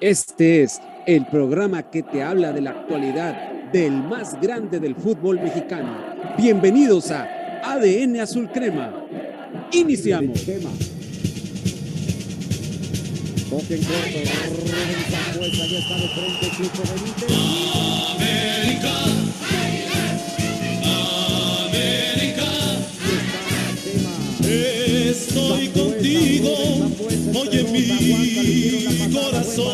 [0.00, 5.40] Este es el programa que te habla de la actualidad del más grande del fútbol
[5.40, 5.92] mexicano.
[6.36, 7.28] Bienvenidos a
[7.64, 8.94] ADN Azul Crema.
[9.72, 10.40] Iniciamos.
[18.14, 18.92] América,
[21.66, 22.46] América,
[24.46, 26.54] estoy contigo,
[27.34, 28.57] oye mi.
[29.58, 29.64] ¿Qué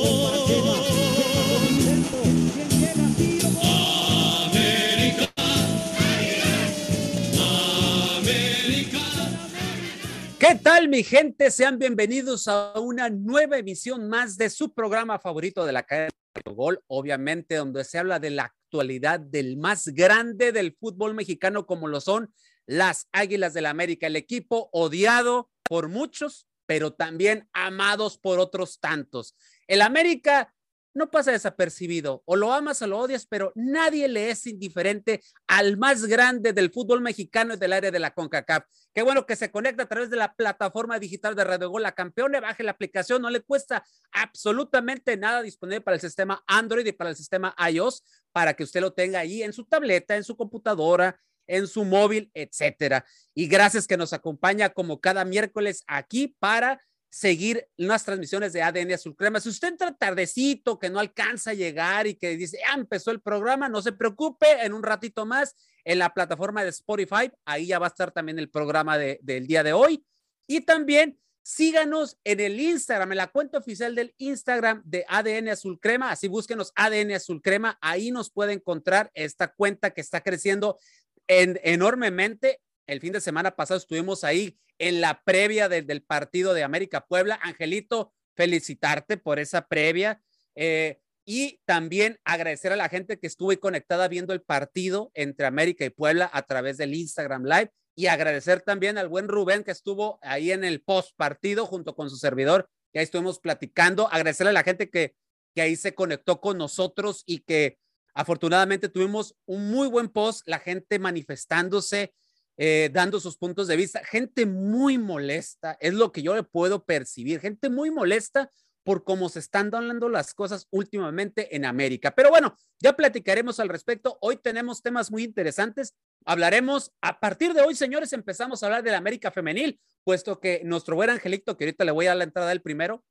[10.62, 11.50] tal, mi gente?
[11.50, 16.52] Sean bienvenidos a una nueva emisión más de su programa favorito de la cadena de
[16.52, 21.88] Gol, obviamente, donde se habla de la actualidad del más grande del fútbol mexicano, como
[21.88, 22.32] lo son
[22.66, 28.80] las Águilas del la América, el equipo odiado por muchos, pero también amados por otros
[28.80, 29.34] tantos.
[29.66, 30.54] El América
[30.94, 35.76] no pasa desapercibido, o lo amas o lo odias, pero nadie le es indiferente al
[35.76, 38.64] más grande del fútbol mexicano y del área de la CONCACAF.
[38.94, 41.96] Qué bueno que se conecta a través de la plataforma digital de Radio Gol, la
[41.96, 46.92] campeona, baje la aplicación, no le cuesta absolutamente nada disponible para el sistema Android y
[46.92, 50.36] para el sistema iOS, para que usted lo tenga ahí en su tableta, en su
[50.36, 53.04] computadora, en su móvil, etcétera.
[53.34, 56.80] Y gracias que nos acompaña como cada miércoles aquí para
[57.14, 59.38] seguir las transmisiones de ADN Azul Crema.
[59.38, 63.20] Si usted entra tardecito, que no alcanza a llegar y que dice, ya empezó el
[63.20, 65.54] programa, no se preocupe, en un ratito más
[65.84, 69.46] en la plataforma de Spotify, ahí ya va a estar también el programa de, del
[69.46, 70.04] día de hoy.
[70.48, 75.78] Y también síganos en el Instagram, en la cuenta oficial del Instagram de ADN Azul
[75.78, 80.80] Crema, así búsquenos ADN Azul Crema, ahí nos puede encontrar esta cuenta que está creciendo
[81.28, 82.60] en, enormemente.
[82.88, 87.06] El fin de semana pasado estuvimos ahí en la previa de, del partido de América
[87.06, 87.38] Puebla.
[87.42, 90.20] Angelito, felicitarte por esa previa.
[90.54, 95.84] Eh, y también agradecer a la gente que estuvo conectada viendo el partido entre América
[95.84, 97.70] y Puebla a través del Instagram Live.
[97.96, 102.10] Y agradecer también al buen Rubén que estuvo ahí en el post partido junto con
[102.10, 102.68] su servidor.
[102.92, 104.08] Y ahí estuvimos platicando.
[104.12, 105.14] Agradecerle a la gente que,
[105.54, 107.78] que ahí se conectó con nosotros y que
[108.14, 112.14] afortunadamente tuvimos un muy buen post, la gente manifestándose,
[112.56, 116.84] eh, dando sus puntos de vista, gente muy molesta, es lo que yo le puedo
[116.84, 118.50] percibir, gente muy molesta
[118.84, 122.14] por cómo se están dando las cosas últimamente en América.
[122.14, 124.18] Pero bueno, ya platicaremos al respecto.
[124.20, 125.94] Hoy tenemos temas muy interesantes.
[126.26, 130.60] Hablaremos, a partir de hoy, señores, empezamos a hablar de la América femenil, puesto que
[130.64, 133.02] nuestro buen Angelito, que ahorita le voy a dar la entrada del primero,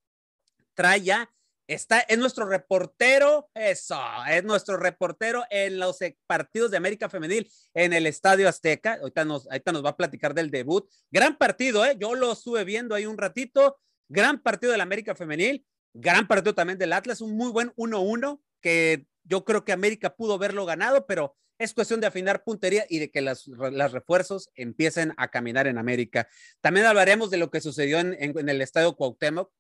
[0.76, 1.34] trae ya
[1.66, 3.98] Está, es nuestro reportero, eso,
[4.30, 8.98] es nuestro reportero en los eh, partidos de América Femenil en el Estadio Azteca.
[9.00, 10.90] Ahorita nos, ahorita nos va a platicar del debut.
[11.10, 11.96] Gran partido, ¿eh?
[11.98, 13.78] Yo lo estuve viendo ahí un ratito.
[14.10, 19.06] Gran partido del América Femenil, gran partido también del Atlas, un muy buen 1-1 que
[19.24, 23.10] yo creo que América pudo haberlo ganado, pero es cuestión de afinar puntería y de
[23.10, 26.28] que las, las refuerzos empiecen a caminar en América.
[26.62, 29.52] También hablaremos de lo que sucedió en, en, en el Estadio Cuauhtémoc,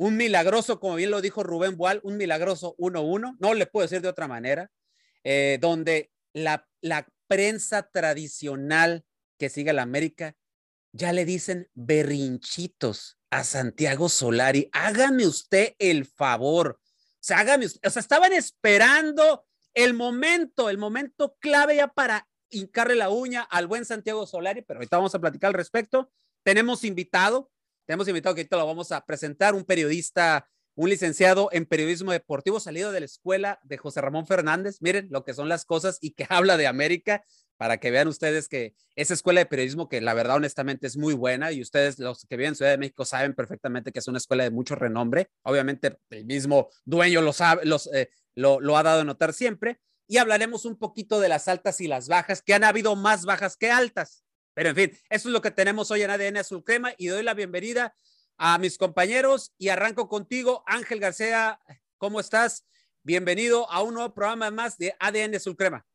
[0.00, 4.00] un milagroso, como bien lo dijo Rubén Boal, un milagroso 1-1, no le puedo decir
[4.00, 4.70] de otra manera,
[5.24, 9.04] eh, donde la, la prensa tradicional
[9.38, 10.34] que sigue a la América
[10.92, 14.70] ya le dicen berrinchitos a Santiago Solari.
[14.72, 16.80] Hágame usted el favor.
[17.28, 19.44] Hágame usted, o sea, estaban esperando
[19.74, 24.78] el momento, el momento clave ya para hincarle la uña al buen Santiago Solari, pero
[24.78, 26.10] ahorita vamos a platicar al respecto.
[26.42, 27.50] Tenemos invitado,
[27.90, 32.60] tenemos invitado que ahorita lo vamos a presentar, un periodista, un licenciado en periodismo deportivo
[32.60, 34.76] salido de la escuela de José Ramón Fernández.
[34.78, 37.24] Miren lo que son las cosas y que habla de América
[37.56, 41.14] para que vean ustedes que esa escuela de periodismo que la verdad honestamente es muy
[41.14, 44.18] buena y ustedes los que viven en Ciudad de México saben perfectamente que es una
[44.18, 45.28] escuela de mucho renombre.
[45.42, 47.62] Obviamente el mismo dueño lo sabe,
[47.92, 49.80] eh, lo, lo ha dado a notar siempre.
[50.06, 53.56] Y hablaremos un poquito de las altas y las bajas, que han habido más bajas
[53.56, 54.22] que altas.
[54.60, 57.22] Pero en fin, eso es lo que tenemos hoy en ADN Azul Crema y doy
[57.22, 57.94] la bienvenida
[58.36, 61.58] a mis compañeros y arranco contigo, Ángel García,
[61.96, 62.66] ¿cómo estás?
[63.02, 65.86] Bienvenido a un nuevo programa más de ADN Azul Crema.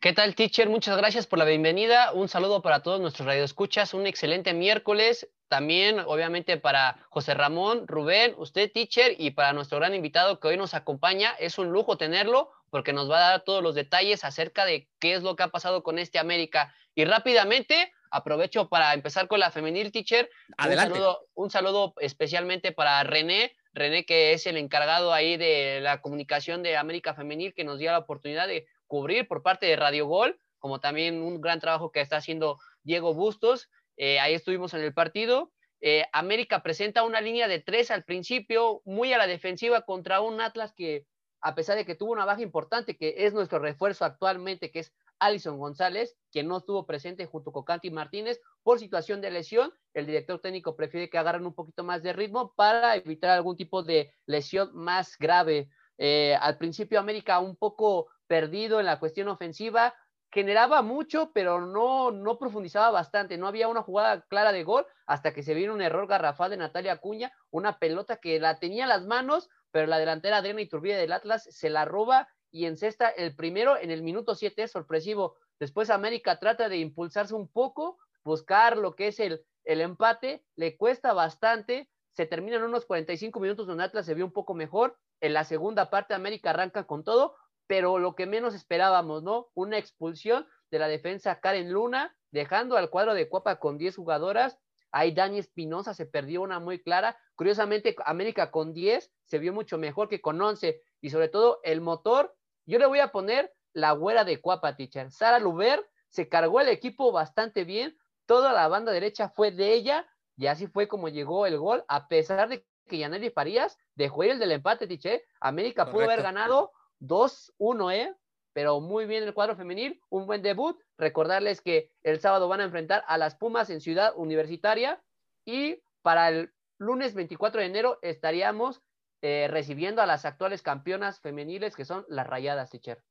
[0.00, 0.68] ¿Qué tal, teacher?
[0.68, 2.12] Muchas gracias por la bienvenida.
[2.12, 3.94] Un saludo para todos nuestros radioescuchas.
[3.94, 5.28] Un excelente miércoles.
[5.46, 10.56] También, obviamente, para José Ramón, Rubén, usted, teacher, y para nuestro gran invitado que hoy
[10.56, 11.36] nos acompaña.
[11.38, 15.14] Es un lujo tenerlo porque nos va a dar todos los detalles acerca de qué
[15.14, 16.74] es lo que ha pasado con este América.
[16.96, 20.30] Y rápidamente, aprovecho para empezar con la femenil teacher.
[20.56, 20.92] Adelante.
[20.92, 26.00] Un saludo, un saludo especialmente para René, René que es el encargado ahí de la
[26.00, 30.06] comunicación de América Femenil, que nos dio la oportunidad de cubrir por parte de Radio
[30.06, 33.68] Gol, como también un gran trabajo que está haciendo Diego Bustos.
[33.96, 35.52] Eh, ahí estuvimos en el partido.
[35.80, 40.40] Eh, América presenta una línea de tres al principio, muy a la defensiva contra un
[40.40, 41.06] Atlas que,
[41.40, 44.92] a pesar de que tuvo una baja importante, que es nuestro refuerzo actualmente, que es
[45.18, 49.72] Alison González, quien no estuvo presente junto con Canti Martínez por situación de lesión.
[49.94, 53.82] El director técnico prefiere que agarren un poquito más de ritmo para evitar algún tipo
[53.82, 55.70] de lesión más grave.
[55.98, 59.94] Eh, al principio América un poco perdido en la cuestión ofensiva,
[60.30, 63.38] generaba mucho, pero no, no profundizaba bastante.
[63.38, 66.58] No había una jugada clara de gol hasta que se vino un error garrafal de
[66.58, 70.96] Natalia Acuña, una pelota que la tenía en las manos, pero la delantera Adriana Iturbide
[70.96, 75.36] del Atlas se la roba y encesta el primero en el minuto 7, sorpresivo.
[75.58, 80.76] Después América trata de impulsarse un poco, buscar lo que es el, el empate, le
[80.76, 84.98] cuesta bastante, se terminan unos 45 minutos donde Atlas se vio un poco mejor.
[85.20, 87.36] En la segunda parte América arranca con todo,
[87.66, 89.50] pero lo que menos esperábamos, ¿no?
[89.54, 94.58] Una expulsión de la defensa Karen Luna, dejando al cuadro de Copa con 10 jugadoras.
[94.90, 97.16] Ahí Dani Espinosa se perdió una muy clara.
[97.34, 100.82] Curiosamente, América con 10 se vio mucho mejor que con 11.
[101.00, 102.34] Y sobre todo, el motor.
[102.68, 105.10] Yo le voy a poner la güera de Cuapa, teacher.
[105.10, 107.96] Sara Luber se cargó el equipo bastante bien.
[108.26, 110.06] Toda la banda derecha fue de ella.
[110.36, 114.38] Y así fue como llegó el gol, a pesar de que Yaneli Farías dejó el
[114.38, 115.24] del empate, teacher.
[115.40, 118.14] América pudo haber ganado 2-1, ¿eh?
[118.52, 120.78] Pero muy bien el cuadro femenil, un buen debut.
[120.98, 125.02] Recordarles que el sábado van a enfrentar a las Pumas en Ciudad Universitaria
[125.46, 128.82] y para el lunes 24 de enero estaríamos
[129.22, 133.02] eh, recibiendo a las actuales campeonas femeniles que son las Rayadas, teacher.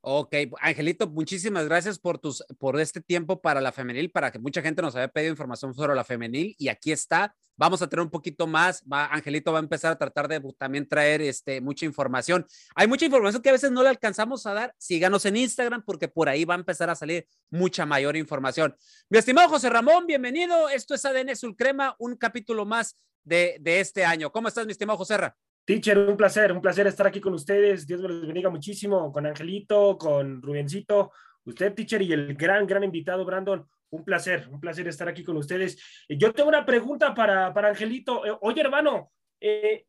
[0.00, 4.62] Ok, Angelito, muchísimas gracias por tus, por este tiempo para la femenil, para que mucha
[4.62, 7.34] gente nos había pedido información sobre la femenil y aquí está.
[7.56, 8.84] Vamos a tener un poquito más.
[8.84, 12.46] Va, Angelito va a empezar a tratar de también traer este, mucha información.
[12.76, 14.74] Hay mucha información que a veces no le alcanzamos a dar.
[14.78, 18.76] Síganos en Instagram porque por ahí va a empezar a salir mucha mayor información.
[19.10, 20.68] Mi estimado José Ramón, bienvenido.
[20.68, 22.96] Esto es ADN Sulcrema, un capítulo más
[23.28, 24.30] de, este año.
[24.30, 25.34] ¿Cómo estás, mi estimado José Ramón?
[25.64, 27.86] Teacher, un placer, un placer estar aquí con ustedes.
[27.86, 31.12] Dios me los bendiga muchísimo, con Angelito, con Rubencito,
[31.44, 33.68] usted, teacher, y el gran, gran invitado, Brandon.
[33.90, 35.78] Un placer, un placer estar aquí con ustedes.
[36.08, 38.24] Yo tengo una pregunta para, para Angelito.
[38.24, 39.84] Eh, oye, hermano, eh,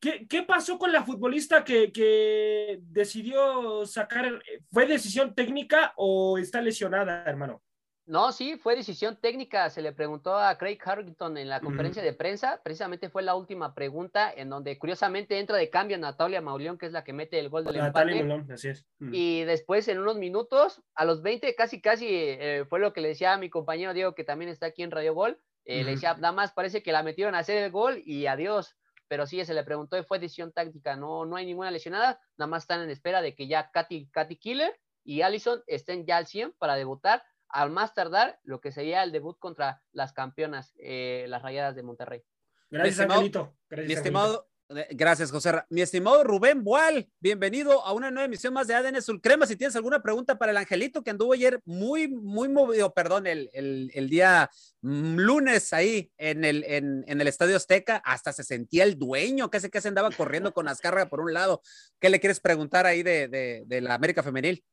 [0.00, 4.42] ¿qué, ¿qué, pasó con la futbolista que, que decidió sacar?
[4.70, 7.62] ¿Fue decisión técnica o está lesionada, hermano?
[8.06, 9.68] No, sí, fue decisión técnica.
[9.68, 12.60] Se le preguntó a Craig Harrington en la conferencia de prensa.
[12.62, 16.92] Precisamente fue la última pregunta en donde curiosamente entra de cambio Natalia Mauleón, que es
[16.92, 18.52] la que mete el gol del Natalia empate.
[18.52, 18.86] Así es.
[19.00, 23.08] Y después en unos minutos, a los 20, casi, casi eh, fue lo que le
[23.08, 25.40] decía a mi compañero Diego, que también está aquí en Radio Gol.
[25.64, 28.76] Eh, Le decía, nada más parece que la metieron a hacer el gol y adiós.
[29.08, 30.94] Pero sí, se le preguntó y fue decisión táctica.
[30.94, 32.20] No, no hay ninguna lesionada.
[32.36, 36.18] Nada más están en espera de que ya Katy, Katy Killer y Allison estén ya
[36.18, 40.74] al 100 para debutar al más tardar lo que sería el debut contra las campeonas,
[40.78, 42.22] eh, las Rayadas de Monterrey.
[42.70, 43.56] Gracias, Angelito.
[43.68, 45.52] Gracias, mi estimado, eh, gracias, José.
[45.70, 49.46] Mi estimado Rubén Boal, bienvenido a una nueva emisión más de ADN Sulcrema.
[49.46, 53.48] Si tienes alguna pregunta para el Angelito, que anduvo ayer muy, muy movido, perdón, el,
[53.52, 54.50] el, el día
[54.82, 59.50] mm, lunes ahí en el, en, en, el Estadio Azteca, hasta se sentía el dueño,
[59.50, 61.62] casi que se andaba corriendo con Azcárraga por un lado.
[62.00, 64.64] ¿Qué le quieres preguntar ahí de, de, de la América Femenil?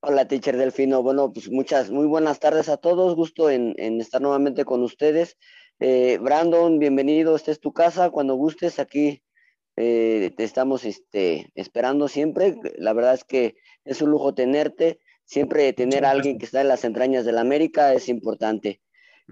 [0.00, 1.02] Hola, teacher Delfino.
[1.02, 3.16] Bueno, pues muchas, muy buenas tardes a todos.
[3.16, 5.36] Gusto en, en estar nuevamente con ustedes.
[5.80, 7.34] Eh, Brandon, bienvenido.
[7.34, 8.10] Esta es tu casa.
[8.10, 9.22] Cuando gustes, aquí
[9.76, 12.56] eh, te estamos este, esperando siempre.
[12.76, 15.00] La verdad es que es un lujo tenerte.
[15.24, 18.82] Siempre tener a alguien que está en las entrañas de la América es importante.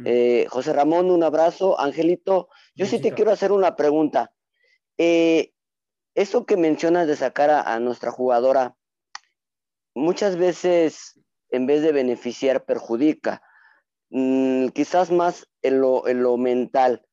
[0.04, 1.78] Eh, José Ramón, un abrazo.
[1.78, 4.32] Angelito, yo sí te quiero hacer una pregunta.
[4.98, 5.52] Eh,
[6.14, 8.76] eso que mencionas de sacar a, a nuestra jugadora,
[9.94, 11.20] muchas veces
[11.50, 13.42] en vez de beneficiar perjudica,
[14.10, 17.06] mm, quizás más en lo, en lo mental.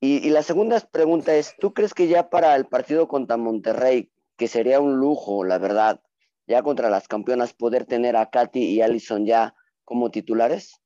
[0.00, 4.12] Y, y, la segunda pregunta es, ¿tú crees que ya para el partido contra Monterrey,
[4.36, 6.02] que sería un lujo, la verdad,
[6.46, 10.83] ya contra las campeonas, poder tener a Katy y Allison ya como titulares?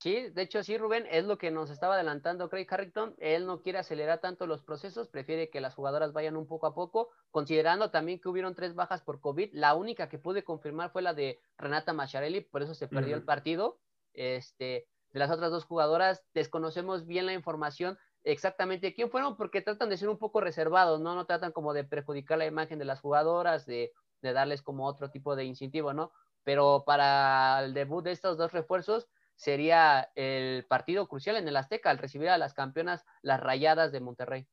[0.00, 3.16] Sí, de hecho sí, Rubén, es lo que nos estaba adelantando Craig Harrington.
[3.18, 6.74] Él no quiere acelerar tanto los procesos, prefiere que las jugadoras vayan un poco a
[6.74, 9.50] poco, considerando también que hubieron tres bajas por COVID.
[9.54, 13.18] La única que pude confirmar fue la de Renata Macharelli, por eso se perdió uh
[13.18, 13.20] -huh.
[13.20, 13.80] el partido.
[14.14, 19.88] Este, de las otras dos jugadoras, desconocemos bien la información exactamente quién fueron, porque tratan
[19.88, 21.16] de ser un poco reservados, ¿no?
[21.16, 25.10] No tratan como de perjudicar la imagen de las jugadoras, de, de darles como otro
[25.10, 26.12] tipo de incentivo, ¿no?
[26.44, 31.90] Pero para el debut de estos dos refuerzos, sería el partido crucial en el Azteca
[31.90, 34.46] al recibir a las campeonas, las Rayadas de Monterrey.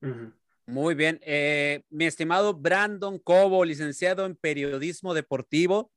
[0.00, 0.32] Uh -huh.
[0.66, 1.20] Muy bien.
[1.22, 5.92] Eh, mi estimado Brandon Cobo, licenciado en periodismo deportivo,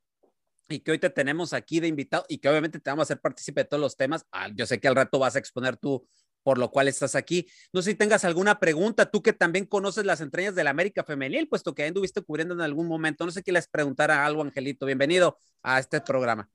[0.67, 3.21] y que hoy te tenemos aquí de invitado y que obviamente te vamos a hacer
[3.21, 4.25] partícipe de todos los temas.
[4.31, 6.07] Ah, yo sé que al rato vas a exponer tú
[6.43, 7.47] por lo cual estás aquí.
[7.73, 11.03] No sé si tengas alguna pregunta, tú que también conoces las entrañas de la América
[11.03, 13.25] Femenil, puesto que anduviste cubriendo en algún momento.
[13.25, 14.85] No sé qué les preguntara algo, Angelito.
[14.85, 16.49] Bienvenido a este programa.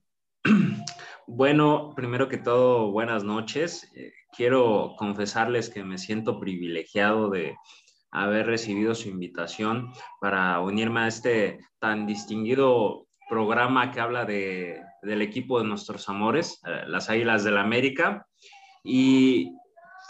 [1.26, 3.90] Bueno, primero que todo, buenas noches.
[3.96, 7.56] Eh, quiero confesarles que me siento privilegiado de
[8.10, 9.90] haber recibido su invitación
[10.20, 16.60] para unirme a este tan distinguido programa que habla de, del equipo de nuestros amores,
[16.66, 18.26] eh, las Águilas del la América.
[18.82, 19.50] Y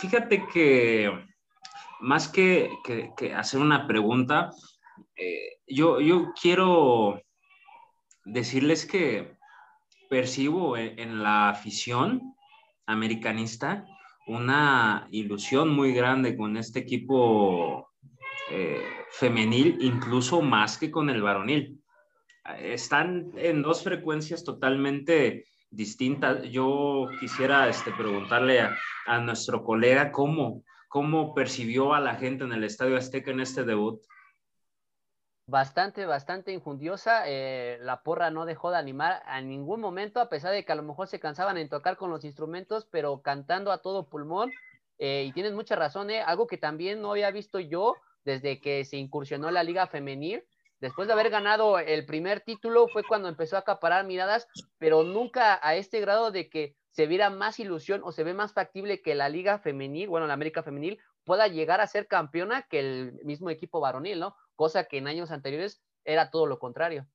[0.00, 1.12] fíjate que
[2.00, 2.70] más que,
[3.16, 4.50] que, hacer una pregunta,
[5.14, 7.22] eh, yo, yo quiero
[8.24, 9.33] decirles que
[10.08, 12.34] percibo en, la afición
[12.86, 13.86] americanista
[14.26, 17.90] una ilusión muy grande con este equipo
[18.50, 21.80] eh, femenil, incluso más que con el varonil.
[22.58, 26.42] Están en dos frecuencias totalmente distintas.
[26.50, 32.52] Yo quisiera este, preguntarle a, a nuestro colega cómo, cómo percibió a la gente en
[32.52, 34.00] el Estadio Azteca en este debut.
[35.46, 37.24] Bastante, bastante injundiosa.
[37.26, 40.74] Eh, la porra no dejó de animar a ningún momento, a pesar de que a
[40.74, 44.50] lo mejor se cansaban en tocar con los instrumentos, pero cantando a todo pulmón.
[44.98, 48.84] Eh, y tienes mucha razón, eh, algo que también no había visto yo desde que
[48.86, 50.44] se incursionó la Liga Femenil.
[50.80, 54.48] Después de haber ganado el primer título fue cuando empezó a acaparar miradas,
[54.78, 58.54] pero nunca a este grado de que se viera más ilusión o se ve más
[58.54, 62.80] factible que la liga femenil, bueno, la América femenil, pueda llegar a ser campeona que
[62.80, 64.36] el mismo equipo varonil, ¿no?
[64.56, 67.06] Cosa que en años anteriores era todo lo contrario.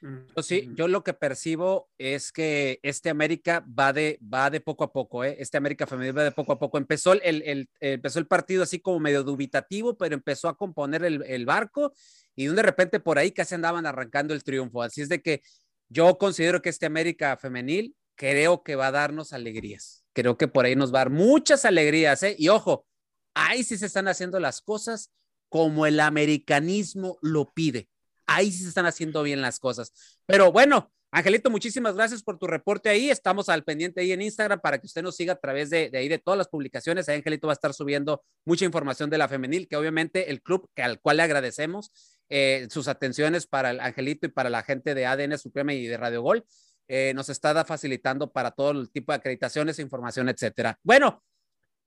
[0.00, 4.84] Yo sí, yo lo que percibo es que este América va de, va de poco
[4.84, 5.36] a poco, ¿eh?
[5.40, 6.78] Este América femenil va de poco a poco.
[6.78, 11.24] Empezó el, el, empezó el partido así como medio dubitativo, pero empezó a componer el,
[11.26, 11.92] el barco
[12.36, 14.82] y de repente por ahí casi andaban arrancando el triunfo.
[14.82, 15.42] Así es de que
[15.88, 20.04] yo considero que este América femenil creo que va a darnos alegrías.
[20.12, 22.36] Creo que por ahí nos va a dar muchas alegrías, ¿eh?
[22.38, 22.86] Y ojo,
[23.34, 25.10] ahí sí se están haciendo las cosas
[25.48, 27.88] como el americanismo lo pide.
[28.26, 29.92] Ahí sí se están haciendo bien las cosas.
[30.26, 33.08] Pero bueno, Angelito, muchísimas gracias por tu reporte ahí.
[33.08, 36.08] Estamos al pendiente ahí en Instagram para que usted nos siga a través de, ahí
[36.08, 37.08] de todas las publicaciones.
[37.08, 40.68] Ahí Angelito va a estar subiendo mucha información de la femenil, que obviamente el club
[40.76, 41.90] al cual le agradecemos
[42.28, 45.96] eh, sus atenciones para el Angelito y para la gente de ADN Suprema y de
[45.96, 46.44] Radio Gol
[46.88, 50.78] eh, nos está facilitando para todo el tipo de acreditaciones, información, etcétera.
[50.82, 51.22] Bueno,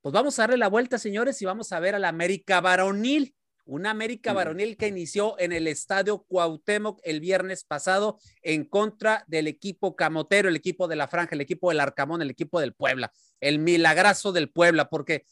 [0.01, 3.35] pues vamos a darle la vuelta, señores, y vamos a ver a la América Varonil,
[3.65, 9.47] una América Varonil que inició en el estadio Cuauhtémoc el viernes pasado en contra del
[9.47, 13.11] equipo camotero, el equipo de la Franja, el equipo del Arcamón, el equipo del Puebla,
[13.39, 15.25] el milagrazo del Puebla, porque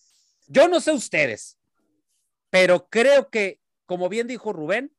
[0.48, 1.58] yo no sé ustedes,
[2.50, 4.92] pero creo que, como bien dijo Rubén,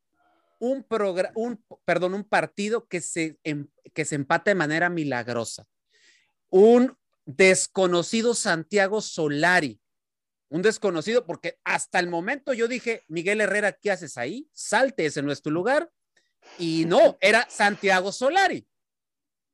[0.58, 0.86] un,
[1.34, 5.66] un, perdón, un partido que se, em, que se empata de manera milagrosa.
[6.50, 9.80] Un desconocido Santiago Solari,
[10.50, 14.50] un desconocido, porque hasta el momento yo dije, Miguel Herrera, ¿qué haces ahí?
[14.52, 15.90] Salte, ese no es tu lugar.
[16.58, 18.66] Y no, era Santiago Solari.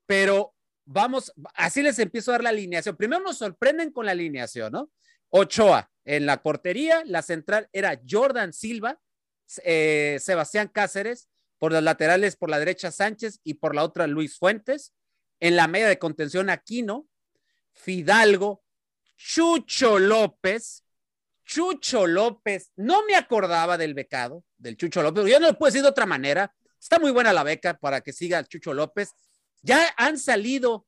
[0.06, 0.54] Pero
[0.86, 2.96] vamos, así les empiezo a dar la alineación.
[2.96, 4.90] Primero nos sorprenden con la alineación, ¿no?
[5.28, 8.98] Ochoa en la portería, la central era Jordan Silva,
[9.64, 14.38] eh, Sebastián Cáceres, por las laterales, por la derecha Sánchez y por la otra Luis
[14.38, 14.94] Fuentes,
[15.40, 17.08] en la media de contención Aquino,
[17.72, 18.62] Fidalgo,
[19.16, 20.85] Chucho López,
[21.46, 25.82] Chucho López, no me acordaba del becado, del Chucho López, yo no lo puedo decir
[25.82, 29.12] de otra manera, está muy buena la beca para que siga Chucho López,
[29.62, 30.86] ya han salido,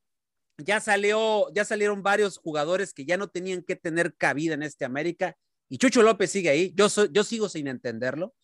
[0.58, 4.84] ya salió, ya salieron varios jugadores que ya no tenían que tener cabida en este
[4.84, 5.36] América,
[5.68, 8.34] y Chucho López sigue ahí, yo, yo sigo sin entenderlo,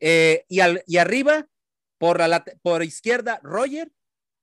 [0.00, 1.48] eh, y, al, y arriba,
[1.98, 3.92] por, la, por izquierda, Roger,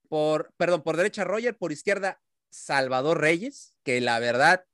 [0.10, 4.65] por, perdón, por derecha, Roger, por izquierda, Salvador Reyes, que la verdad,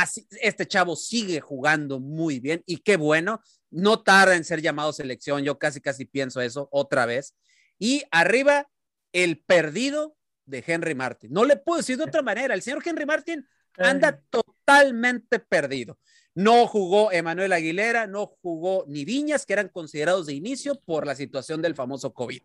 [0.00, 4.92] así, este chavo sigue jugando muy bien y qué bueno, no tarda en ser llamado
[4.92, 7.34] selección, yo casi, casi pienso eso otra vez.
[7.78, 8.68] Y arriba,
[9.12, 11.32] el perdido de Henry Martin.
[11.32, 13.46] No le puedo decir de otra manera, el señor Henry Martin
[13.76, 15.98] anda totalmente perdido.
[16.34, 21.14] No jugó Emanuel Aguilera, no jugó ni Viñas, que eran considerados de inicio por la
[21.14, 22.42] situación del famoso COVID.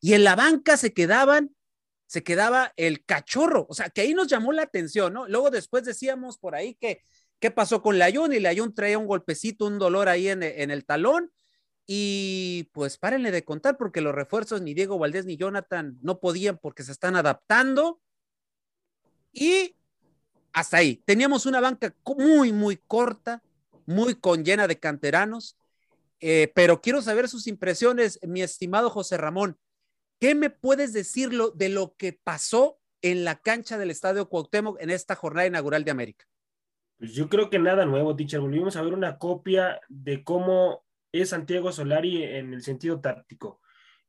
[0.00, 1.54] Y en la banca se quedaban,
[2.06, 5.26] se quedaba el cachorro, o sea, que ahí nos llamó la atención, ¿no?
[5.28, 7.02] Luego después decíamos por ahí que,
[7.40, 8.32] ¿qué pasó con Layun?
[8.32, 11.32] Y Layun traía un golpecito, un dolor ahí en, el talón.
[11.88, 16.58] Y pues párenle de contar porque los refuerzos ni Diego Valdés ni Jonathan no podían
[16.58, 18.00] porque se están adaptando.
[19.32, 19.76] Y
[20.52, 21.02] hasta ahí.
[21.04, 23.42] Teníamos una banca muy, muy corta,
[23.84, 25.56] muy con llena de canteranos,
[26.20, 29.58] eh, pero quiero saber sus impresiones, mi estimado José Ramón.
[30.18, 34.80] ¿Qué me puedes decir lo, de lo que pasó en la cancha del Estadio Cuauhtémoc
[34.80, 36.26] en esta jornada inaugural de América?
[36.98, 38.40] Pues yo creo que nada nuevo, teacher.
[38.40, 43.60] Volvimos a ver una copia de cómo es Santiago Solari en el sentido táctico.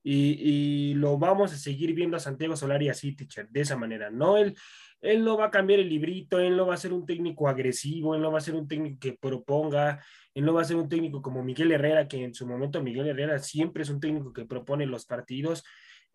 [0.03, 4.09] Y, y, lo vamos a seguir viendo a Santiago Solari así, teacher, de esa manera.
[4.09, 4.55] No, él,
[5.01, 8.15] él no va a cambiar el librito, él no va a ser un técnico agresivo,
[8.15, 10.01] él no va a ser un técnico que proponga,
[10.33, 13.07] él no va a ser un técnico como Miguel Herrera, que en su momento Miguel
[13.07, 15.65] Herrera siempre es un técnico que propone los partidos.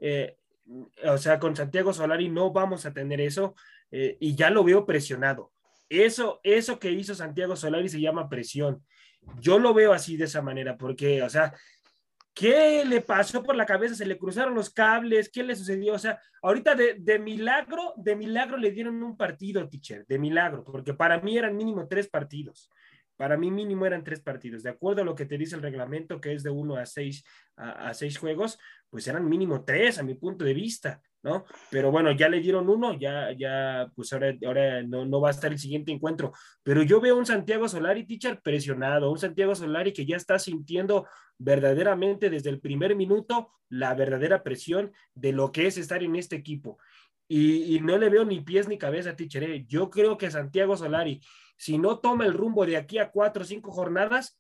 [0.05, 0.37] Eh,
[1.05, 3.55] o sea, con Santiago Solari no vamos a tener eso
[3.91, 5.53] eh, y ya lo veo presionado.
[5.89, 8.85] Eso, eso que hizo Santiago Solari se llama presión.
[9.41, 11.55] Yo lo veo así de esa manera, porque, o sea,
[12.35, 13.95] ¿qué le pasó por la cabeza?
[13.95, 15.31] ¿Se le cruzaron los cables?
[15.31, 15.95] ¿Qué le sucedió?
[15.95, 20.65] O sea, ahorita de, de milagro, de milagro le dieron un partido, teacher, de milagro,
[20.65, 22.69] porque para mí eran mínimo tres partidos.
[23.17, 24.63] Para mí mínimo eran tres partidos.
[24.63, 27.25] De acuerdo a lo que te dice el reglamento, que es de uno a seis,
[27.57, 28.59] a, seis juegos,
[28.91, 31.45] pues eran mínimo tres a mi punto de vista, ¿no?
[31.71, 35.33] Pero bueno, ya le dieron uno, ya, ya, pues ahora, ahora no, no va a
[35.33, 36.33] estar el siguiente encuentro.
[36.63, 41.07] Pero yo veo un Santiago Solari, teacher, presionado, un Santiago Solari que ya está sintiendo
[41.39, 46.37] verdaderamente desde el primer minuto la verdadera presión de lo que es estar en este
[46.37, 46.79] equipo.
[47.29, 49.45] Y, y no le veo ni pies ni cabeza, teacher.
[49.45, 49.65] ¿eh?
[49.67, 51.23] Yo creo que Santiago Solari
[51.63, 54.37] si no toma el rumbo de aquí a cuatro o cinco jornadas,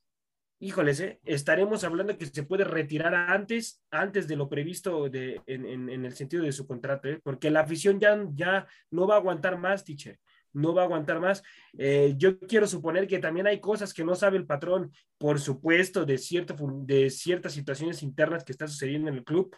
[0.58, 1.20] híjoles, ¿eh?
[1.24, 6.04] estaremos hablando que se puede retirar antes, antes de lo previsto de, en, en, en
[6.04, 7.20] el sentido de su contrato, ¿eh?
[7.22, 10.18] porque la afición ya, ya no va a aguantar más, teacher
[10.52, 11.42] no va a aguantar más.
[11.78, 16.04] Eh, yo quiero suponer que también hay cosas que no sabe el patrón, por supuesto,
[16.04, 19.54] de, cierto, de ciertas situaciones internas que están sucediendo en el club.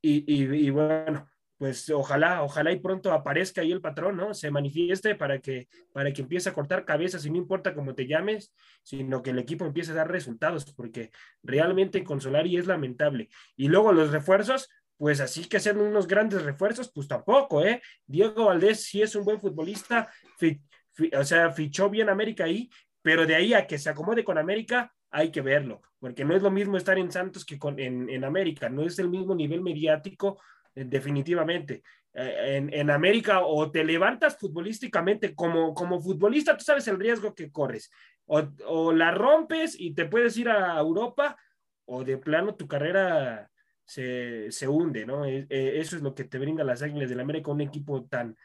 [0.00, 1.26] Y, y, y bueno,
[1.58, 4.32] pues ojalá, ojalá y pronto aparezca ahí el patrón, ¿no?
[4.32, 8.06] Se manifieste para que, para que empiece a cortar cabezas y no importa cómo te
[8.06, 11.10] llames, sino que el equipo empiece a dar resultados, porque
[11.42, 13.28] realmente con Solari es lamentable.
[13.56, 17.82] Y luego los refuerzos, pues así que sean unos grandes refuerzos, pues tampoco, ¿eh?
[18.06, 20.62] Diego Valdés sí es un buen futbolista, fi,
[20.92, 22.70] fi, o sea, fichó bien América ahí,
[23.02, 26.42] pero de ahí a que se acomode con América, hay que verlo, porque no es
[26.42, 29.60] lo mismo estar en Santos que con, en, en América, no es el mismo nivel
[29.60, 30.38] mediático
[30.86, 31.82] definitivamente.
[32.14, 37.52] En, en, América o te levantas futbolísticamente como, como futbolista, tú sabes el riesgo que
[37.52, 37.90] corres.
[38.26, 41.36] O, o, la rompes y te puedes ir a Europa
[41.84, 43.50] o de plano tu carrera
[43.84, 45.24] se, se hunde, ¿no?
[45.24, 48.36] E, e, eso es lo que te brinda las Águilas del América, un equipo tan,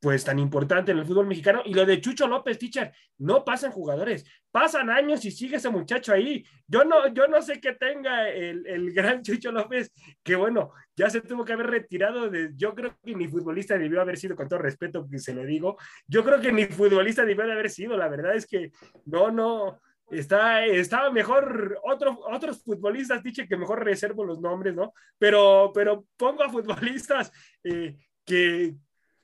[0.00, 1.62] pues tan importante en el fútbol mexicano.
[1.64, 6.12] Y lo de Chucho López, teacher, no pasan jugadores, pasan años y sigue ese muchacho
[6.12, 6.44] ahí.
[6.66, 11.10] Yo no, yo no sé qué tenga el, el, gran Chucho López, que bueno, ya
[11.10, 14.48] se tuvo que haber retirado de, yo creo que ni futbolista debió haber sido, con
[14.48, 17.96] todo respeto que se lo digo, yo creo que ni futbolista debió de haber sido,
[17.96, 18.70] la verdad es que
[19.06, 19.80] no, no,
[20.10, 24.92] está, estaba mejor otro, otros futbolistas, dice que mejor reservo los nombres, ¿no?
[25.18, 27.32] Pero, pero pongo a futbolistas
[27.64, 28.74] eh, que,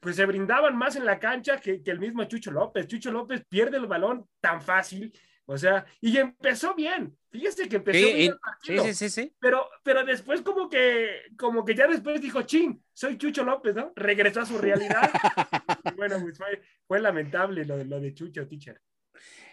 [0.03, 2.89] pues se brindaban más en la cancha que, que, el mismo Chucho López.
[2.89, 7.17] Chucho López pierde el balón tan fácil, o sea, y empezó bien.
[7.31, 11.65] Fíjese que empezó sí, bien sí, sí, sí, sí, Pero, pero después como que, como
[11.65, 13.93] que ya después dijo, ching, soy Chucho López, ¿no?
[13.95, 15.09] Regresó a su realidad.
[15.97, 18.81] bueno, pues fue, fue lamentable lo, lo, de Chucho, teacher.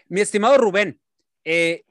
[0.08, 1.00] Mi estimado Rubén,
[1.44, 1.84] eh,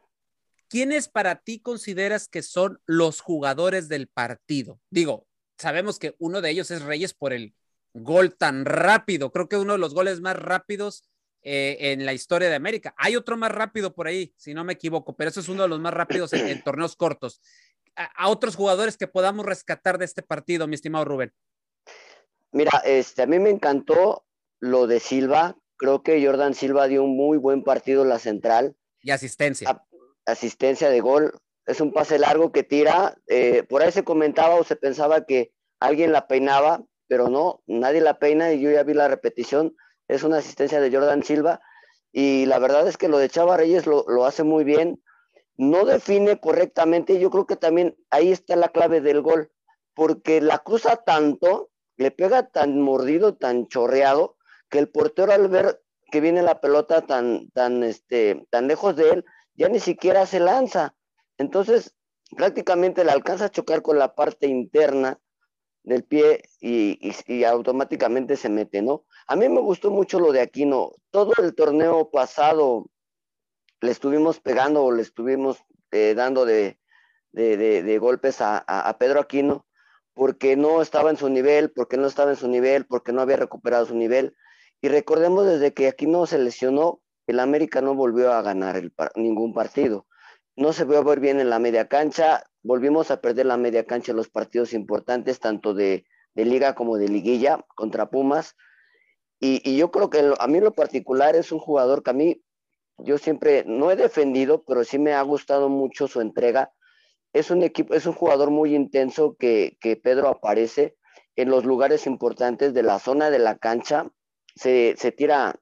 [0.67, 4.81] ¿quiénes para ti consideras que son los jugadores del partido?
[4.89, 5.25] Digo,
[5.57, 7.53] sabemos que uno de ellos es Reyes por el
[7.93, 9.31] gol tan rápido.
[9.31, 11.09] Creo que uno de los goles más rápidos
[11.41, 12.93] eh, en la historia de América.
[12.97, 15.69] Hay otro más rápido por ahí, si no me equivoco, pero eso es uno de
[15.69, 17.41] los más rápidos en, en torneos cortos.
[17.95, 21.33] A, a, otros jugadores que podamos rescatar de este partido, mi estimado Rubén.
[22.51, 24.25] Mira, este, a mí me encantó
[24.59, 25.57] lo de Silva.
[25.77, 28.75] Creo que Jordan Silva dio un muy buen partido en la central.
[29.01, 29.69] Y asistencia.
[29.69, 29.85] A,
[30.25, 31.39] asistencia de gol.
[31.65, 33.15] Es un pase largo que tira.
[33.27, 37.99] Eh, por ahí se comentaba o se pensaba que alguien la peinaba, pero no, nadie
[37.99, 39.75] la peina y yo ya vi la repetición,
[40.07, 41.59] es una asistencia de Jordan Silva
[42.11, 45.03] y la verdad es que lo de Chava Reyes lo, lo hace muy bien,
[45.57, 49.51] no define correctamente, yo creo que también ahí está la clave del gol,
[49.95, 54.37] porque la cruza tanto, le pega tan mordido, tan chorreado,
[54.69, 59.09] que el portero al ver que viene la pelota tan, tan, este, tan lejos de
[59.09, 60.95] él, ya ni siquiera se lanza.
[61.37, 61.95] Entonces,
[62.37, 65.19] prácticamente le alcanza a chocar con la parte interna
[65.89, 69.05] del pie y, automáticamente se mete, ¿no?
[69.27, 70.91] A mí me gustó mucho lo de Aquino.
[71.09, 72.85] Todo el torneo pasado
[73.81, 75.57] le estuvimos pegando o le estuvimos
[75.91, 76.77] eh, dando de,
[77.31, 79.65] de, golpes a, Pedro Aquino
[80.13, 83.37] porque no estaba en su nivel, porque no estaba en su nivel, porque no había
[83.37, 84.35] recuperado su nivel.
[84.81, 88.79] Y recordemos desde que Aquino se lesionó, el América no volvió a ganar
[89.15, 90.05] ningún partido.
[90.55, 94.11] No se vio ver bien en la media cancha, volvimos a perder la media cancha
[94.11, 98.55] en los partidos importantes, tanto de, de liga como de liguilla contra Pumas.
[99.39, 102.11] Y, y yo creo que lo- a mí en lo particular es un jugador que
[102.11, 102.43] a mí,
[102.97, 106.73] yo siempre, no he defendido, pero sí me ha gustado mucho su entrega.
[107.33, 110.97] Es un equipo, es un jugador muy intenso que, que Pedro aparece
[111.35, 114.11] en los lugares importantes de la zona de la cancha.
[114.55, 115.59] Se, se tira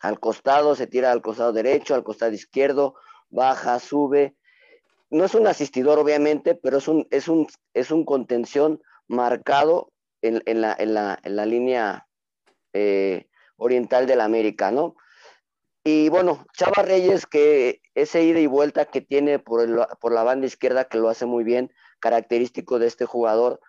[0.00, 2.94] al costado, se tira al costado derecho, al costado izquierdo,
[3.30, 4.36] baja, sube.
[5.12, 10.42] No es un asistidor, obviamente, pero es un, es un, es un contención marcado en,
[10.46, 12.08] en la, en, la, en la línea
[12.74, 14.96] eh, oriental del América, ¿no?
[15.84, 20.24] Y bueno, Chava Reyes, que ese ida y vuelta que tiene por, el- por la
[20.24, 23.60] banda izquierda, que lo hace muy bien, característico de este jugador,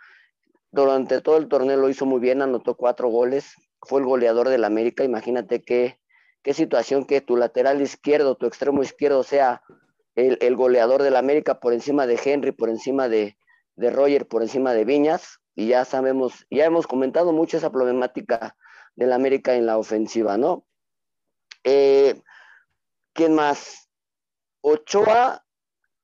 [0.72, 4.64] durante todo el torneo lo hizo muy bien, anotó cuatro goles, fue el goleador del
[4.66, 6.00] América, imagínate qué,
[6.44, 9.62] qué situación que tu lateral izquierdo, tu extremo izquierdo sea
[10.16, 13.38] el, el goleador del América por encima de Henry, por encima de,
[13.76, 18.56] de Roger, por encima de Viñas, y ya sabemos, ya hemos comentado mucho esa problemática
[18.96, 20.66] del América en la ofensiva, ¿no?
[21.64, 22.22] Eh,
[23.14, 23.90] ¿Quién más?
[24.62, 25.44] Ochoa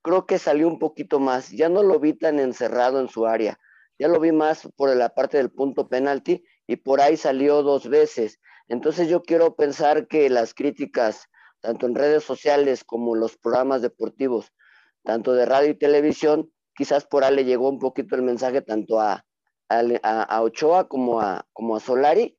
[0.02, 3.58] creo que salió un poquito más, ya no lo vi tan encerrado en su área,
[3.98, 7.88] ya lo vi más por la parte del punto penalti y por ahí salió dos
[7.88, 8.40] veces.
[8.68, 11.28] Entonces yo quiero pensar que las críticas,
[11.60, 14.52] tanto en redes sociales como en los programas deportivos,
[15.02, 19.00] tanto de radio y televisión, quizás por ahí le llegó un poquito el mensaje tanto
[19.00, 19.24] a,
[19.68, 22.38] a, Ochoa como a, como a Solari.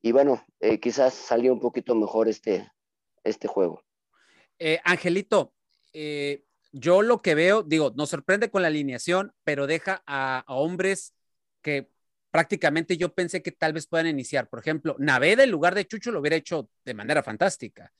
[0.00, 2.70] Y bueno, eh, quizás salió un poquito mejor este,
[3.24, 3.82] este juego.
[4.58, 5.54] Eh, Angelito,
[5.92, 10.54] eh, yo lo que veo, digo, nos sorprende con la alineación, pero deja a, a
[10.54, 11.14] hombres
[11.62, 11.90] que
[12.30, 14.48] prácticamente yo pensé que tal vez puedan iniciar.
[14.48, 17.92] Por ejemplo, Naveda en lugar de Chucho lo hubiera hecho de manera fantástica.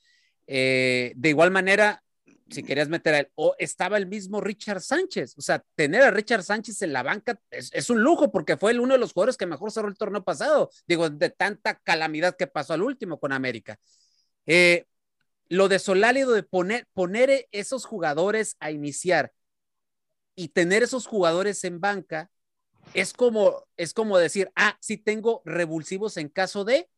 [0.47, 2.03] Eh, de igual manera,
[2.49, 5.35] si querías meter a él, o estaba el mismo Richard Sánchez.
[5.37, 8.71] O sea, tener a Richard Sánchez en la banca es, es un lujo porque fue
[8.71, 10.69] el, uno de los jugadores que mejor cerró el torneo pasado.
[10.87, 13.79] Digo, de tanta calamidad que pasó al último con América.
[14.45, 14.85] Eh,
[15.49, 19.33] lo de Solálido de poner, poner esos jugadores a iniciar
[20.35, 22.31] y tener esos jugadores en banca
[22.93, 26.89] es como, es como decir, ah, sí tengo revulsivos en caso de,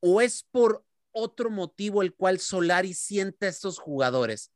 [0.00, 0.84] o es por
[1.18, 4.52] otro motivo el cual Solari siente a estos jugadores.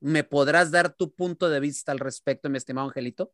[0.00, 3.32] ¿Me podrás dar tu punto de vista al respecto, mi estimado Angelito?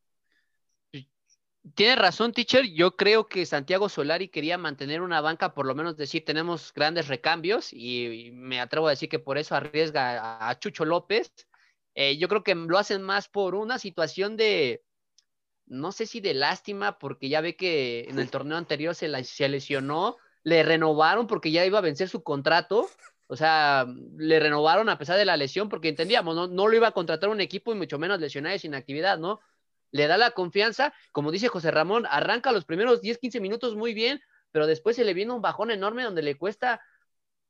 [1.74, 2.64] Tienes razón, teacher.
[2.66, 7.08] Yo creo que Santiago Solari quería mantener una banca, por lo menos decir, tenemos grandes
[7.08, 11.32] recambios y, me atrevo a decir que por eso arriesga a, a Chucho López.
[11.94, 14.82] Eh, yo creo que lo hacen más por una situación de,
[15.68, 19.22] no sé si de lástima, porque ya ve que en el torneo anterior se, la,
[19.24, 20.16] se lesionó,
[20.48, 22.88] le renovaron porque ya iba a vencer su contrato.
[23.26, 26.88] O sea, le renovaron a pesar de la lesión porque entendíamos, no, no lo iba
[26.88, 29.40] a contratar un equipo y mucho menos lesionado y sin actividad, ¿no?
[29.90, 33.94] le da la confianza, como dice José Ramón, arranca los primeros 10, 15 minutos muy
[33.94, 36.80] bien, pero después se le viene un bajón enorme donde le cuesta,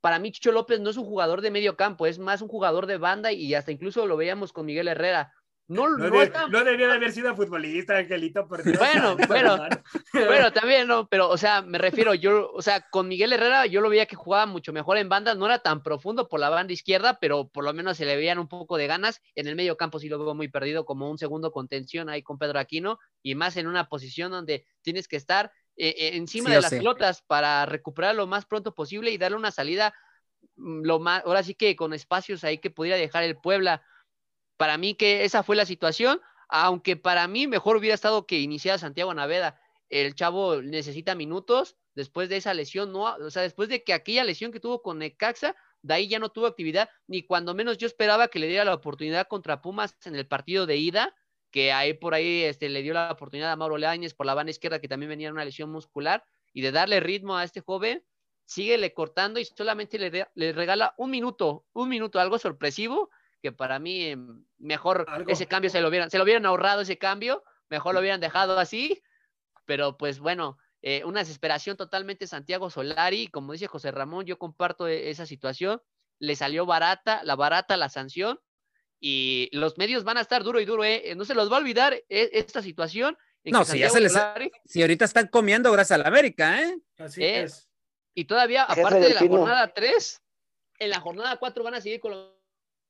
[0.01, 2.85] para mí Chicho López no es un jugador de medio campo, es más un jugador
[2.85, 5.33] de banda y hasta incluso lo veíamos con Miguel Herrera.
[5.69, 8.47] No, No, no, de- está- no debió de haber sido futbolista, Angelito.
[8.47, 8.77] por Dios.
[8.79, 9.67] Bueno, bueno,
[10.13, 13.79] bueno, también no, pero o sea, me refiero, yo, o sea, con Miguel Herrera yo
[13.79, 16.73] lo veía que jugaba mucho mejor en banda, no era tan profundo por la banda
[16.73, 19.21] izquierda, pero por lo menos se le veían un poco de ganas.
[19.35, 22.39] En el medio campo sí lo veo muy perdido, como un segundo contención ahí con
[22.39, 26.55] Pedro Aquino, y más en una posición donde tienes que estar eh, eh, encima Sí
[26.55, 26.77] de las sí.
[26.77, 29.93] pelotas para recuperar lo más pronto posible y darle una salida,
[30.55, 33.83] mm, lo más, ahora sí que con espacios ahí que pudiera dejar el Puebla.
[34.59, 36.19] Para mí que esa fue la situación,
[36.49, 39.57] aunque para mí mejor hubiera estado que iniciara Santiago Naveda.
[39.87, 44.25] El chavo necesita minutos después de esa lesión, no, o sea, después de que aquella
[44.25, 47.87] lesión que tuvo con Necaxa, de ahí ya no tuvo actividad, ni cuando menos yo
[47.87, 51.15] esperaba que le diera la oportunidad contra Pumas en el partido de ida,
[51.51, 54.51] que ahí por ahí este, le dio la oportunidad a Mauro Leáñez por la banda
[54.51, 58.03] izquierda, que también venía una lesión muscular, y de darle ritmo a este joven,
[58.43, 63.09] síguele cortando y solamente le, le regala un minuto, un minuto, algo sorpresivo,
[63.41, 64.17] que para mí eh,
[64.57, 65.31] mejor Algo.
[65.31, 68.59] ese cambio se lo hubieran, se lo hubieran ahorrado ese cambio, mejor lo hubieran dejado
[68.59, 69.01] así,
[69.65, 74.87] pero pues bueno, eh, una desesperación totalmente Santiago Solari, como dice José Ramón, yo comparto
[74.87, 75.81] e- esa situación,
[76.19, 78.39] le salió barata, la barata la sanción,
[79.01, 81.13] y los medios van a estar duro y duro, ¿eh?
[81.15, 83.17] no se los va a olvidar eh, esta situación.
[83.45, 86.77] No, si ya se les- Solari- Si ahorita están comiendo gracias a la América, ¿eh?
[86.97, 87.69] Así Eh, es.
[88.13, 90.21] y todavía, aparte de la jornada 3,
[90.79, 92.38] en la jornada 4 van a seguir con lo,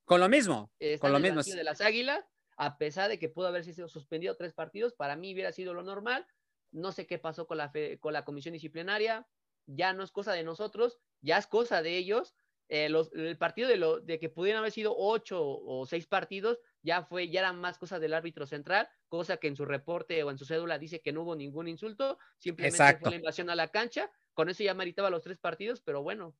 [0.10, 1.56] Con lo mismo, con lo en el mismo.
[1.56, 2.26] de las Águilas,
[2.58, 5.84] a pesar de que pudo haber sido suspendido tres partidos, para mí hubiera sido lo
[5.84, 6.26] normal.
[6.72, 9.28] No sé qué pasó con la, fe- con la comisión disciplinaria,
[9.68, 12.34] ya no es cosa de nosotros, ya es cosa de ellos.
[12.72, 16.60] eh, los, el partido de, lo, de que pudieran haber sido ocho o seis partidos,
[16.84, 20.30] ya fue, ya eran más cosas del árbitro central, cosa que en su reporte o
[20.30, 23.02] en su cédula dice que no hubo ningún insulto, simplemente Exacto.
[23.02, 26.36] fue la invasión a la cancha, con eso ya meritaba los tres partidos, pero bueno,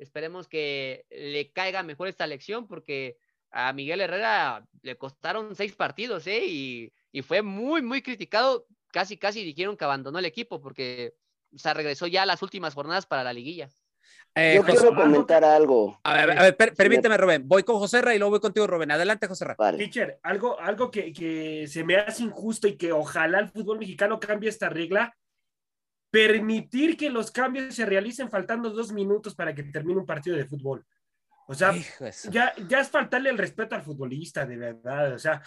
[0.00, 3.16] esperemos que le caiga mejor esta lección, porque
[3.50, 6.44] a Miguel Herrera le costaron seis partidos, ¿eh?
[6.46, 11.14] Y, y fue muy, muy criticado, casi, casi dijeron que abandonó el equipo, porque
[11.54, 13.68] o sea, regresó ya a las últimas jornadas para la liguilla.
[14.36, 15.98] Eh, Yo José- quiero comentar algo.
[16.04, 17.48] a ver, a ver, per- permíteme, Rubén.
[17.48, 18.92] Voy con José Ra y luego voy contigo, Rubén.
[18.92, 19.56] Adelante, José Ra.
[19.58, 19.76] Vale.
[19.78, 24.20] Teacher, algo, algo que, que se me hace injusto y que ojalá el fútbol mexicano
[24.20, 25.16] cambie esta regla,
[26.10, 30.44] permitir que los cambios se realicen faltando dos minutos para que termine un partido de
[30.44, 30.84] fútbol.
[31.46, 31.74] O sea,
[32.30, 35.14] ya, ya es faltarle el respeto al futbolista, de verdad.
[35.14, 35.42] O sea,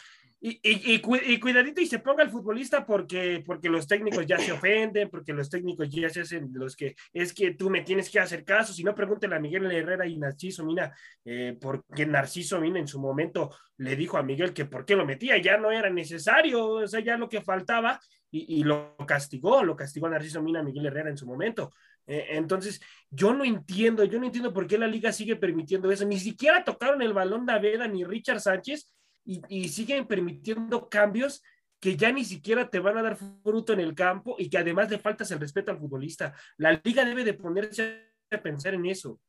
[0.46, 4.26] y, y, y cu- y cuidadito y se ponga el futbolista porque, porque los técnicos
[4.26, 7.82] ya se ofenden, porque los técnicos ya se hacen los que es que tú me
[7.82, 8.74] tienes que hacer caso.
[8.74, 13.00] Si no, pregúntele a Miguel Herrera y Narciso Mina, eh, porque Narciso Mina en su
[13.00, 16.88] momento le dijo a Miguel que por qué lo metía, ya no era necesario, o
[16.88, 17.98] sea, ya lo que faltaba
[18.30, 21.72] y, y lo castigó, lo castigó Narciso Mina a Miguel Herrera en su momento.
[22.06, 26.06] Eh, entonces, yo no entiendo, yo no entiendo por qué la liga sigue permitiendo eso.
[26.06, 28.90] Ni siquiera tocaron el balón Naveda ni Richard Sánchez
[29.26, 31.42] y, y siguen permitiendo cambios
[31.80, 34.90] que ya ni siquiera te van a dar fruto en el campo y que además
[34.90, 36.34] le faltas el respeto al futbolista.
[36.58, 39.20] La liga debe de ponerse a pensar en eso.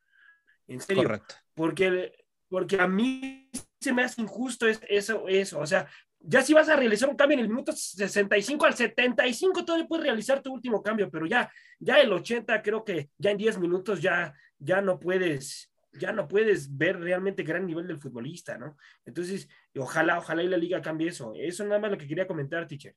[0.68, 1.34] En serio Correcto.
[1.52, 5.86] porque, porque a mí se me hace injusto es- eso, eso, o sea,
[6.26, 10.04] ya si vas a realizar un cambio en el minuto 65 al 75, todavía puedes
[10.06, 14.00] realizar tu último cambio, pero ya, ya el 80, creo que ya en 10 minutos
[14.00, 18.78] ya, ya no puedes, ya no puedes ver realmente gran nivel del futbolista, ¿no?
[19.04, 21.32] Entonces, ojalá, ojalá y la liga cambie eso.
[21.36, 22.94] Eso nada más lo que quería comentar, teacher.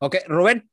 [0.00, 0.70] Ok, Rubén.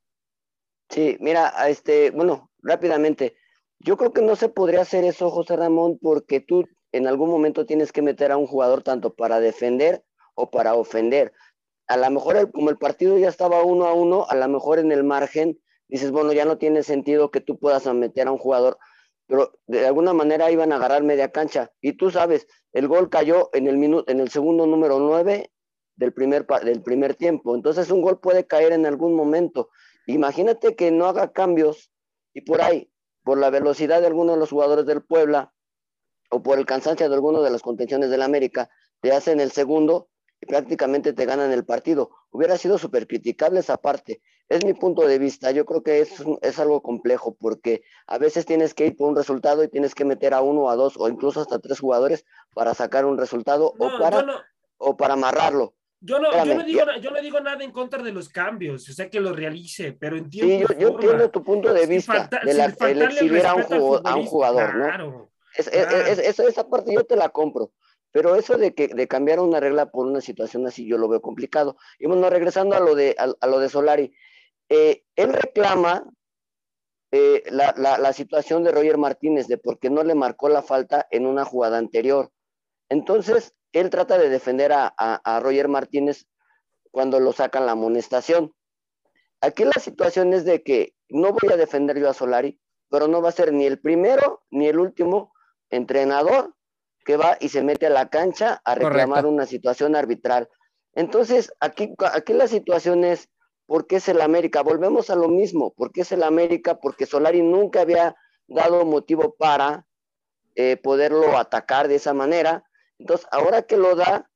[0.90, 3.36] Sí, mira, a este, bueno, rápidamente.
[3.80, 7.66] Yo creo que no se podría hacer eso, José Ramón, porque tú en algún momento
[7.66, 11.34] tienes que meter a un jugador tanto para defender o para ofender.
[11.88, 14.80] A lo mejor, el- como el partido ya estaba uno a uno, a lo mejor
[14.80, 18.38] en el margen dices, bueno, ya no tiene sentido que tú puedas meter a un
[18.38, 18.78] jugador,
[19.30, 21.72] pero de alguna manera iban a agarrar media cancha.
[21.82, 25.52] Y tú sabes, el gol cayó en el, minuto, en el segundo número 9
[25.96, 27.54] del primer, del primer tiempo.
[27.54, 29.70] Entonces un gol puede caer en algún momento.
[30.08, 31.92] Imagínate que no haga cambios
[32.34, 32.92] y por ahí,
[33.24, 35.54] por la velocidad de algunos de los jugadores del Puebla
[36.32, 38.68] o por el cansancio de alguno de las contenciones del América,
[39.00, 40.10] te hacen el segundo
[40.42, 42.10] y prácticamente te ganan el partido.
[42.32, 44.24] Hubiera sido súper criticable esa parte.
[44.50, 45.52] Es mi punto de vista.
[45.52, 49.16] Yo creo que es, es algo complejo porque a veces tienes que ir por un
[49.16, 52.74] resultado y tienes que meter a uno, a dos o incluso hasta tres jugadores para
[52.74, 54.34] sacar un resultado No, o, para, no,
[54.80, 55.76] o para amarrarlo.
[56.02, 58.94] yo no, yo no digo, yo no digo nada en contra de los cambios, o
[58.94, 60.68] sea que los realice, pero Sí, entiendo.
[60.74, 64.16] yo, yo entiendo tu punto de vista de la, el exhibir a un, jugo- a
[64.16, 64.86] un jugador, ¿no?
[64.86, 65.30] Claro.
[65.56, 65.98] Es- es- Claro.
[66.08, 67.72] es- esa, esa parte yo te la compro,
[68.12, 71.22] pero eso de que de cambiar una regla por una situación así yo lo veo
[71.22, 71.78] complicado.
[72.00, 74.12] Y bueno, regresando a lo de, a, a lo de Solari,
[74.70, 76.04] eh, él reclama
[77.12, 80.62] eh, la, la- la situación de Roger Martínez, de por qué no le marcó la
[80.62, 82.32] falta en una jugada anterior.
[82.90, 86.26] Entonces, él trata de defender a, a- a Roger Martínez
[86.92, 88.54] cuando lo sacan la amonestación.
[89.42, 93.22] Aquí la situación es de que no voy a defender yo a Solari, pero no
[93.22, 95.32] va a ser ni el primero ni el último
[95.70, 96.56] entrenador
[97.06, 99.30] que va y se mete a la cancha a reclamar Correcto.
[99.30, 100.50] una situación arbitral.
[100.94, 103.30] Entonces, aquí, aquí la situación es,
[103.70, 104.64] ¿por qué es el América?
[104.64, 106.80] Volvemos a lo mismo, ¿por qué es el América?
[106.80, 108.16] Porque Solari nunca había
[108.48, 109.86] dado motivo para
[110.56, 112.64] eh, poderlo atacar de esa manera.
[112.98, 114.28] Entonces, ahora que lo da,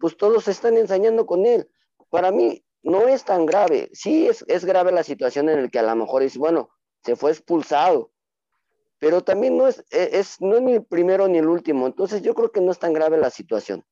[0.00, 1.70] pues todos se están ensañando con él.
[2.10, 3.90] Para mí no es tan grave.
[3.92, 6.68] Sí es, grave la situación en la que a lo mejor es, bueno,
[7.04, 8.10] se fue expulsado,
[8.98, 11.86] pero también no es, es, no es ni el primero ni el último.
[11.86, 13.86] Entonces yo creo que no es tan grave la situación.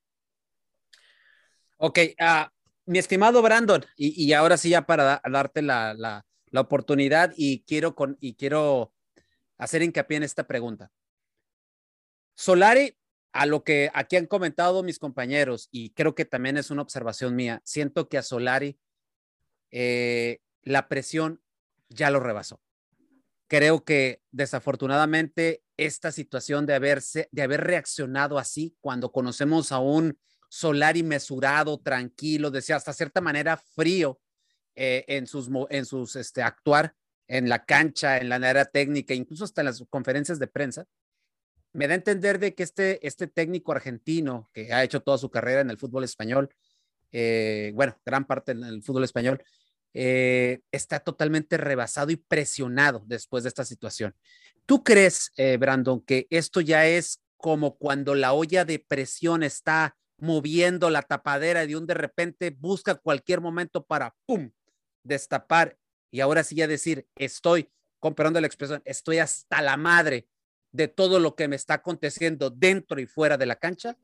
[1.78, 2.50] Ok, ah,
[2.86, 7.32] mi estimado Brandon, y, y ahora sí ya para da- darte la, la- la oportunidad
[7.36, 8.92] y quiero, con, y quiero
[9.58, 10.90] hacer hincapié en esta pregunta.
[12.36, 12.96] Solari,
[13.32, 17.34] a lo que aquí han comentado mis compañeros, y creo que también es una observación
[17.34, 18.78] mía, siento que a Solari
[19.70, 21.42] eh, la presión
[21.88, 22.60] ya lo rebasó.
[23.48, 30.18] Creo que desafortunadamente esta situación de, haberse, de haber reaccionado así cuando conocemos a un
[30.56, 34.18] Solari mesurado, tranquilo, decía hasta cierta manera frío
[34.74, 36.94] eh, en sus, en sus este, actuar
[37.28, 40.86] en la cancha, en la manera técnica, incluso hasta en las conferencias de prensa,
[41.74, 45.30] me da a entender de que este, este técnico argentino que ha hecho toda su
[45.30, 46.48] carrera en el fútbol español,
[47.12, 49.44] eh, bueno, gran parte en el fútbol español,
[49.92, 54.14] eh, está totalmente rebasado y presionado después de esta situación.
[54.64, 60.90] ¿Tú crees, Brandon, que esto ya es como cuando la olla de presión está moviendo
[60.90, 64.50] la tapadera y de un de repente busca cualquier momento para, ¡pum!,
[65.02, 65.78] destapar
[66.10, 70.28] y ahora sí ya decir, estoy, comprando la expresión, estoy hasta la madre
[70.72, 73.96] de todo lo que me está aconteciendo dentro y fuera de la cancha?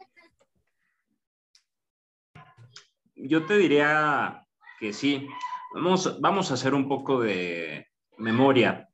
[3.15, 4.47] Yo te diría
[4.81, 5.29] que sí.
[5.75, 8.89] Vamos, vamos a hacer un poco de memoria.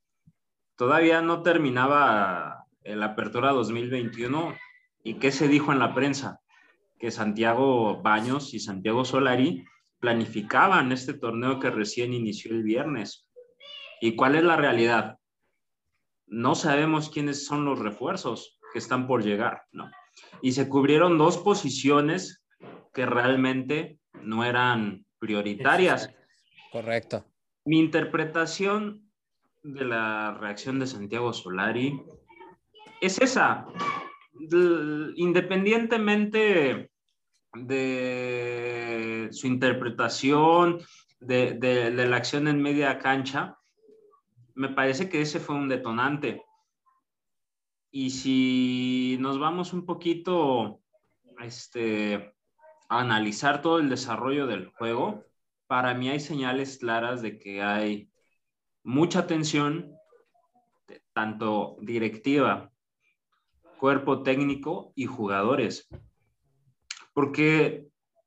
[0.77, 4.57] Todavía no terminaba la apertura 2021
[5.03, 6.41] y qué se dijo en la prensa
[6.99, 9.65] que Santiago Baños y Santiago Solari
[10.01, 13.29] planificaban este torneo que recién inició el viernes.
[14.01, 15.19] ¿Y cuál es la realidad?
[16.27, 19.91] No sabemos quiénes son los refuerzos que están por llegar, ¿no?
[20.43, 22.45] Y se cubrieron dos posiciones
[22.93, 26.11] que realmente no eran prioritarias.
[26.71, 27.25] Correcto.
[27.65, 29.11] Mi interpretación
[29.63, 32.01] de la reacción de Santiago Solari
[33.01, 33.67] es esa.
[34.41, 36.91] Independientemente
[37.55, 40.81] de su interpretación,
[41.21, 43.59] de, la acción en media cancha,
[44.55, 46.43] me parece que ese fue un detonante.
[47.91, 50.81] Y si nos vamos un poquito
[51.41, 52.35] este,
[52.89, 55.25] a analizar todo el desarrollo del juego,
[55.67, 58.11] para mí hay señales claras de que hay
[58.83, 59.95] mucha tensión,
[61.13, 62.71] tanto directiva,
[63.79, 65.89] cuerpo técnico y jugadores.
[67.15, 67.87] Porque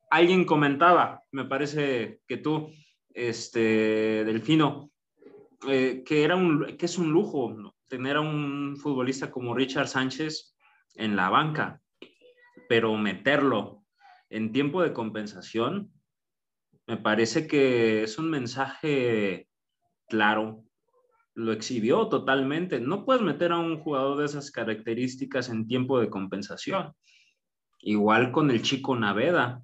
[0.09, 2.71] alguien comentaba, me parece que tú,
[3.13, 4.91] este, Delfino,
[5.67, 10.55] eh, que, era un, que es un lujo tener a un futbolista como Richard Sánchez
[10.95, 11.81] en la banca,
[12.67, 13.83] pero meterlo
[14.29, 15.91] en tiempo de compensación,
[16.87, 19.47] me parece que es un mensaje
[20.07, 20.63] claro,
[21.33, 22.79] lo exhibió totalmente.
[22.79, 26.93] No puedes meter a un jugador de esas características en tiempo de compensación.
[27.79, 29.63] Igual con el chico Naveda.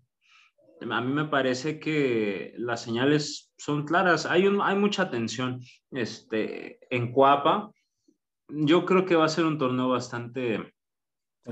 [0.90, 4.26] A mí me parece que las señales son claras.
[4.26, 5.60] Hay, un, hay mucha tensión
[5.92, 7.72] este, en Cuapa.
[8.48, 10.74] Yo creo que va a ser un torneo bastante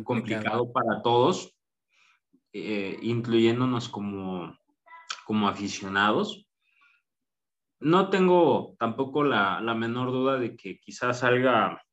[0.03, 1.55] complicado, para todos,
[2.53, 4.57] eh, incluyéndonos como,
[5.25, 6.44] como aficionados
[7.85, 11.83] no tengo tampoco la, menor duda de que quizás salga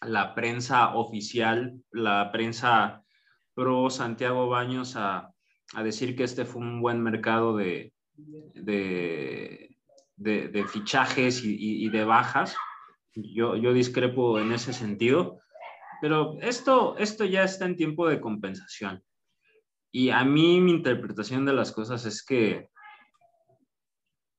[0.00, 3.02] la prensa oficial, la prensa
[3.52, 5.30] pro Santiago Baños a,
[5.84, 7.92] decir que este fue un buen mercado de,
[8.54, 9.68] de,
[10.66, 12.56] fichajes y, de bajas.
[13.12, 15.40] Yo, yo discrepo en ese sentido,
[16.00, 19.04] pero esto, esto ya está en tiempo de compensación.
[19.92, 22.70] Y a mí mi interpretación de las cosas es que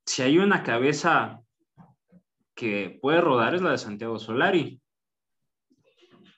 [0.07, 1.41] si hay una cabeza
[2.55, 4.81] que puede rodar es la de Santiago Solari.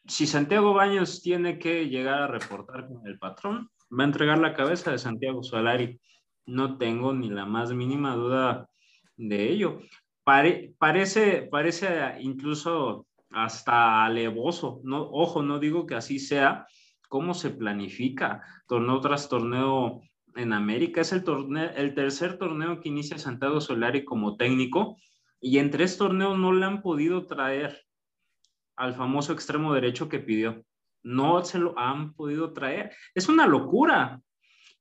[0.07, 4.55] Si Santiago Baños tiene que llegar a reportar con el patrón, va a entregar la
[4.55, 6.01] cabeza de Santiago Solari.
[6.47, 8.67] No tengo ni la más mínima duda
[9.15, 9.79] de ello.
[10.23, 14.81] parece, parece incluso hasta alevoso.
[14.83, 16.65] Ojo, no digo que así sea.
[17.07, 20.01] ¿Cómo se planifica torneo tras torneo
[20.35, 21.01] en América.
[21.01, 21.23] Es el,
[21.75, 24.97] el tercer torneo que inicia Santiago Solari como técnico
[25.41, 27.85] y en tres torneos no le han podido traer
[28.75, 30.63] al famoso extremo derecho que pidió.
[31.03, 32.91] No se lo han podido traer.
[33.15, 34.21] Es una locura,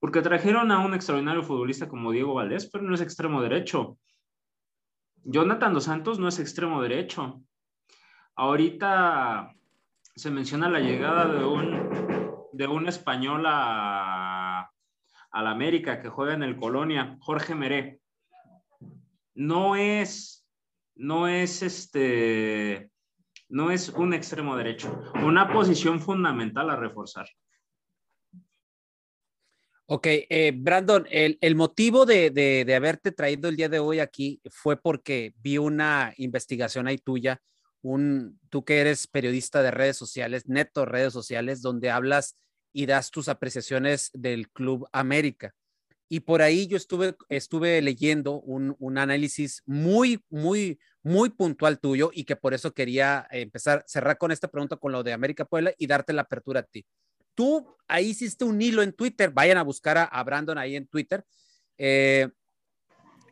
[0.00, 3.98] porque trajeron a un extraordinario futbolista como Diego Valdés, pero no es extremo derecho.
[5.24, 7.42] Jonathan Dos Santos no es extremo derecho.
[8.36, 9.52] Ahorita
[10.14, 11.90] se menciona la llegada de un,
[12.52, 14.37] de un español a
[15.30, 18.00] al América que juega en el Colonia, Jorge Meré.
[19.34, 20.46] No es,
[20.94, 22.90] no es este,
[23.48, 27.28] no es un extremo derecho, una posición fundamental a reforzar.
[29.90, 34.76] Ok, eh, Brandon, el, motivo de, de, haberte traído el día de hoy aquí fue
[34.76, 37.40] porque vi una investigación ahí tuya,
[37.80, 42.36] un, tú que eres periodista de redes sociales, neto redes sociales, donde hablas
[42.72, 45.54] y das tus apreciaciones del Club América.
[46.08, 52.10] Y por ahí yo estuve, estuve leyendo un, un análisis muy, muy, muy puntual tuyo
[52.12, 55.74] y que por eso quería empezar, cerrar con esta pregunta con lo de América Puebla
[55.76, 56.86] y darte la apertura a ti.
[57.34, 61.24] Tú ahí hiciste un hilo en Twitter, vayan a buscar a, Brandon ahí en Twitter.
[61.76, 62.28] Eh,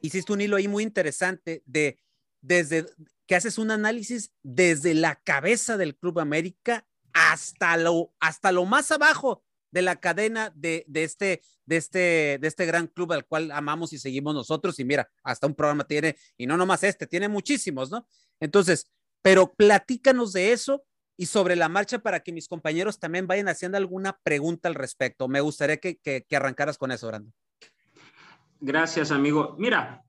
[0.01, 1.99] hiciste un hilo ahí muy interesante de
[2.41, 2.87] desde
[3.27, 8.91] que haces un análisis desde la cabeza del Club América hasta lo, hasta lo más
[8.91, 13.51] abajo de la cadena de, de, este, de, este, de este gran club al cual
[13.53, 14.79] amamos y seguimos nosotros.
[14.79, 18.07] Y mira, hasta un programa tiene, y no nomás este, tiene muchísimos, ¿no?
[18.39, 18.93] Entonces,
[19.23, 20.85] pero platícanos de eso
[21.17, 25.27] y sobre la marcha para que mis compañeros también vayan haciendo alguna pregunta al respecto.
[25.27, 27.33] Me gustaría que, que, arrancaras con eso, Brando.
[28.61, 29.57] Gracias, amigo.
[29.59, 30.05] Mira,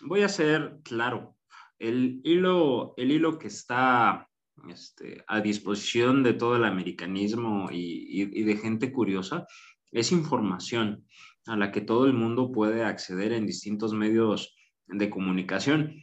[0.00, 1.36] voy a ser claro.
[1.78, 4.27] El hilo, el hilo que está
[4.68, 9.46] este, a disposición de todo el americanismo y, de gente curiosa
[9.90, 11.06] es información
[11.46, 14.54] a la que todo el mundo puede acceder en distintos medios
[14.86, 15.94] de comunicación.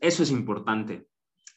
[0.00, 1.06] Eso es importante.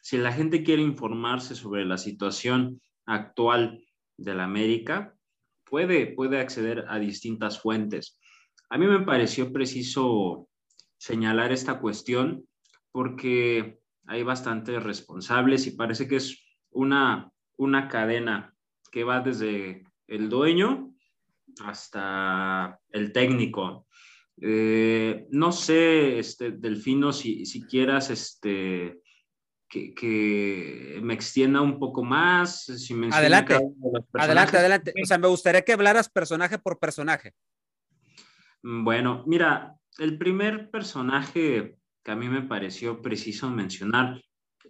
[0.02, 3.84] Si la gente quiere informarse sobre la situación actual
[4.16, 5.14] de la América,
[5.64, 8.18] puede, puede acceder a distintas fuentes.
[8.68, 10.48] A mí me pareció preciso
[10.98, 12.44] señalar esta cuestión
[12.92, 18.54] porque hay bastantes responsables y parece que es una, una cadena
[18.90, 20.92] que va desde el dueño
[21.64, 23.86] hasta el técnico.
[24.40, 29.00] Eh, no sé, este, Delfino, si, si quieras este,
[29.68, 32.64] que, que, me extienda un poco más.
[32.64, 33.54] Si me adelante,
[34.14, 34.94] adelante, adelante.
[35.02, 37.34] O sea, me gustaría que hablaras personaje por personaje.
[38.62, 44.22] Bueno, mira, el primer personaje que a mí me pareció preciso mencionar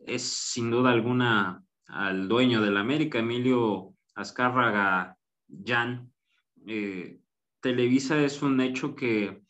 [0.07, 5.17] es sin duda alguna al dueño del América, Emilio Azcárraga
[5.65, 6.13] Jan.
[6.67, 7.21] Eh,
[7.61, 9.43] Televisa es un hecho que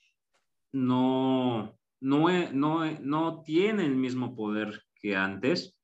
[0.72, 5.76] no, no, no, no tiene el mismo poder que antes.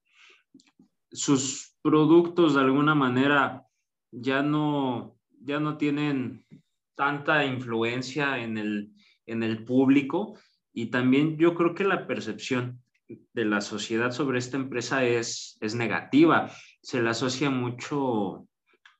[1.10, 3.64] Sus productos de alguna manera
[4.10, 6.44] ya no, ya no tienen
[6.94, 8.92] tanta influencia en el,
[9.26, 10.38] en el público
[10.76, 15.74] y también yo creo que la percepción de la sociedad sobre esta empresa es, es
[15.74, 16.50] negativa.
[16.82, 18.46] Se la asocia mucho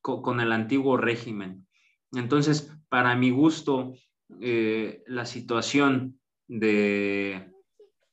[0.00, 1.66] con, el antiguo régimen.
[2.12, 3.92] Entonces, para mi gusto,
[4.40, 6.18] eh, la situación
[6.48, 7.52] de,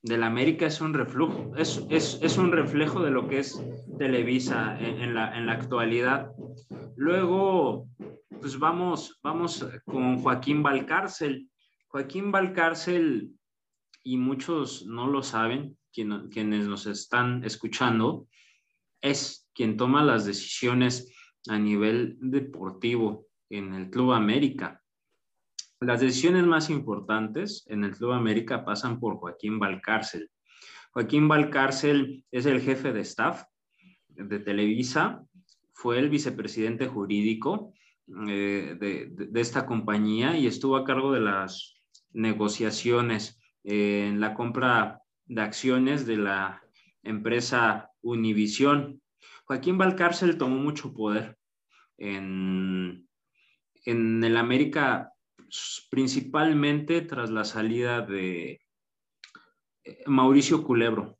[0.02, 3.64] de, la América es un reflejo, es, es, es, un reflejo de lo que es
[3.98, 6.30] Televisa en, en, la, en la actualidad.
[6.96, 7.88] Luego,
[8.42, 11.48] pues vamos, vamos con Joaquín Valcárcel.
[11.88, 13.30] Joaquín Valcárcel,
[14.04, 18.28] y muchos no lo saben, quien, quienes nos están escuchando,
[19.00, 21.12] es quien toma las decisiones
[21.48, 24.82] a nivel deportivo en el Club América.
[25.80, 30.30] Las decisiones más importantes en el Club América pasan por Joaquín Valcárcel.
[30.92, 33.44] Joaquín Valcárcel es el jefe de staff
[34.08, 35.24] de Televisa,
[35.72, 37.72] fue el vicepresidente jurídico
[38.28, 41.74] eh, de, de, esta compañía y estuvo a cargo de las
[42.12, 46.62] negociaciones en la compra de acciones de la
[47.02, 49.00] empresa Univisión.
[49.46, 51.38] Joaquín Valcárcel tomó mucho poder
[51.96, 53.08] en,
[53.84, 55.12] en el América,
[55.90, 58.60] principalmente tras la salida de
[59.84, 61.18] eh, Mauricio Culebro.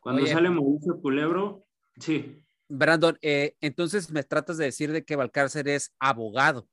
[0.00, 1.66] Cuando Oye, sale Mauricio Culebro,
[1.98, 2.44] sí.
[2.68, 6.68] Brandon, eh, entonces me tratas de decir de que Valcárcel es abogado.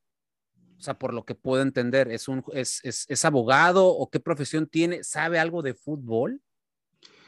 [0.79, 4.21] O sea, por lo que puedo entender, ¿es, un, es, es, es abogado o qué
[4.21, 5.03] profesión tiene?
[5.03, 6.41] ¿Sabe algo de fútbol?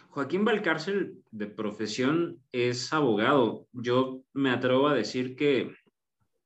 [0.10, 3.68] Joaquín Valcárcel de profesión es abogado.
[3.74, 5.74] Yo me atrevo a decir que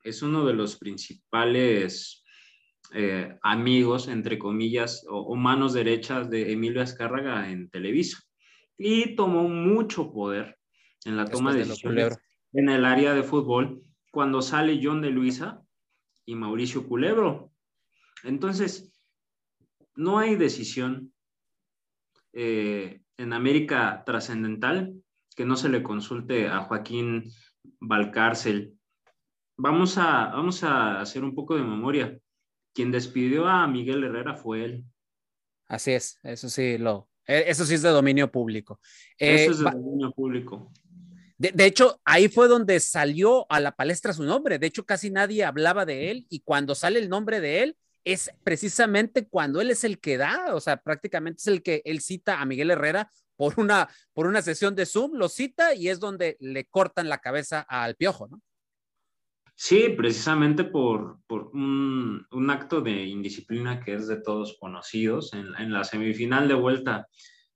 [0.03, 2.24] es uno de los principales
[2.93, 8.18] eh, amigos, entre comillas, o, o, manos derechas de Emilio Azcárraga en Televisa.
[8.78, 10.58] Y tomó mucho poder
[11.06, 13.82] en la toma de decisiones de en el área de fútbol
[14.12, 15.64] cuando sale John de Luisa
[16.26, 17.51] y Mauricio Culebro.
[18.23, 18.91] Entonces,
[19.95, 21.13] no hay decisión
[22.34, 24.93] eh, en América trascendental
[25.36, 27.32] que no se le consulte a Joaquín
[27.80, 28.78] Valcárcel.
[29.57, 32.17] Vamos a, vamos a hacer un poco de memoria.
[32.73, 34.86] Quien despidió a Miguel Herrera fue él.
[35.67, 38.80] Así es, eso sí, lo, eh, eso sí es de dominio público.
[39.17, 40.71] Eh, eso es de dominio público.
[41.38, 44.58] De, hecho, ahí fue donde salió a la palestra su nombre.
[44.58, 48.32] De hecho, casi nadie hablaba de él y cuando sale el nombre de él es
[48.44, 52.40] precisamente cuando él es el que da, o sea, prácticamente es el que él cita
[52.40, 56.38] a Miguel Herrera por una, por una sesión de Zoom, lo cita y es donde
[56.40, 58.42] le cortan la cabeza al piojo, ¿no?
[59.58, 65.48] Sí, precisamente por, por un, un, acto de indisciplina que es de todos conocidos en,
[65.58, 67.08] en la semifinal de vuelta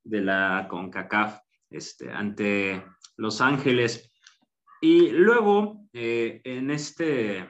[0.03, 2.85] de la CONCACAF este, ante
[3.17, 4.11] los Ángeles.
[4.81, 7.49] Y luego, eh, en este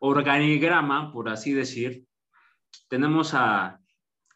[0.00, 2.06] organigrama, por así decir,
[2.88, 3.80] tenemos a,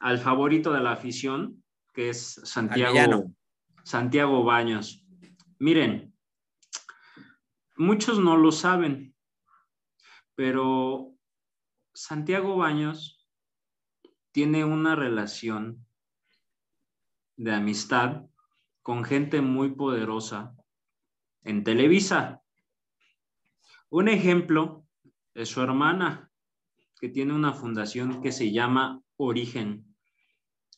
[0.00, 1.62] al favorito de la afición,
[1.94, 3.32] que es Santiago,
[3.84, 5.04] Santiago Baños.
[5.58, 6.12] Miren,
[7.76, 9.14] muchos no lo saben,
[10.34, 11.12] pero
[11.94, 13.28] Santiago Baños
[14.32, 15.86] tiene una relación
[17.36, 18.22] de amistad
[18.82, 20.54] con gente muy poderosa
[21.44, 22.42] en Televisa.
[23.88, 24.86] Un ejemplo
[25.34, 26.30] es su hermana,
[27.00, 29.84] que tiene una fundación que se llama Origen.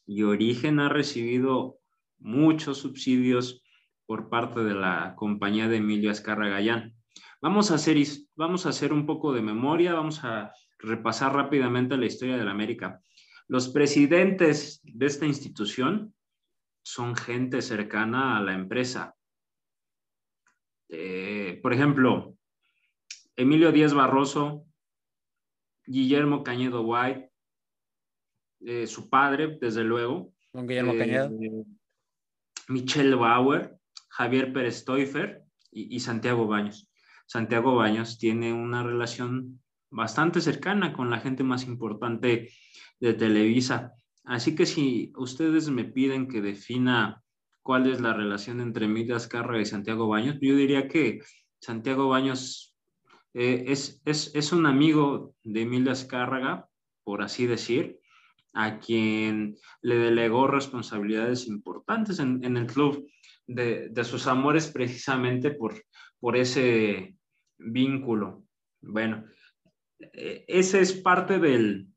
[0.06, 1.78] Y Origen ha recibido
[2.18, 3.62] muchos subsidios
[4.06, 6.94] por parte de la compañía de Emilio Azcarra Gallán.
[7.40, 7.98] Vamos a, hacer,
[8.36, 12.50] vamos a hacer un poco de memoria, vamos a repasar rápidamente la historia de la
[12.50, 13.00] América.
[13.48, 16.14] Los presidentes de esta institución
[16.84, 19.16] son gente cercana a la empresa.
[20.88, 22.36] Eh, por ejemplo,
[23.36, 24.66] Emilio Díaz Barroso,
[25.86, 27.30] Guillermo Cañedo White,
[28.60, 30.32] eh, su padre, desde luego.
[30.52, 31.30] Don Guillermo eh, Cañedo.
[32.68, 33.76] Michelle Bauer,
[34.08, 36.90] Javier Pérez Teufer y, y Santiago Baños.
[37.26, 42.50] Santiago Baños tiene una relación bastante cercana con la gente más importante
[43.00, 43.94] de Televisa.
[44.24, 47.22] Así que si ustedes me piden que defina
[47.62, 51.20] cuál es la relación entre Emilia Azcárraga y Santiago Baños, yo diría que
[51.60, 52.74] Santiago Baños
[53.34, 56.68] eh, es, es, un amigo de Emilia Azcárraga,
[57.04, 57.98] por así decir,
[58.52, 63.06] a quien le delegó responsabilidades importantes en, el club
[63.46, 65.74] de, sus amores precisamente por,
[66.20, 67.16] por ese
[67.58, 68.44] vínculo.
[68.80, 69.24] Bueno,
[69.98, 71.88] eh, ese es parte del,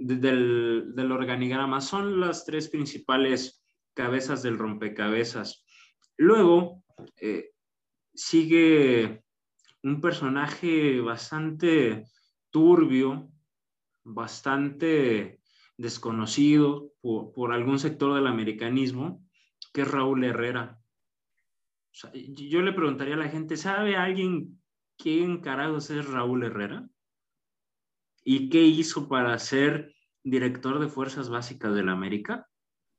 [0.00, 1.80] del, organigrama.
[1.80, 3.62] Son las tres principales
[3.94, 5.64] cabezas del rompecabezas.
[6.16, 6.82] Luego
[7.16, 7.50] eh,
[8.14, 9.22] sigue
[9.82, 12.06] un personaje bastante
[12.50, 13.30] turbio,
[14.04, 15.40] bastante
[15.76, 19.24] desconocido por, algún sector del americanismo,
[19.72, 20.78] que es Raúl Herrera.
[22.12, 24.60] yo le preguntaría a la gente, ¿sabe alguien
[24.96, 26.88] quién carajos es Raúl Herrera?
[28.24, 32.46] ¿Y qué hizo para ser director de Fuerzas Básicas de la América?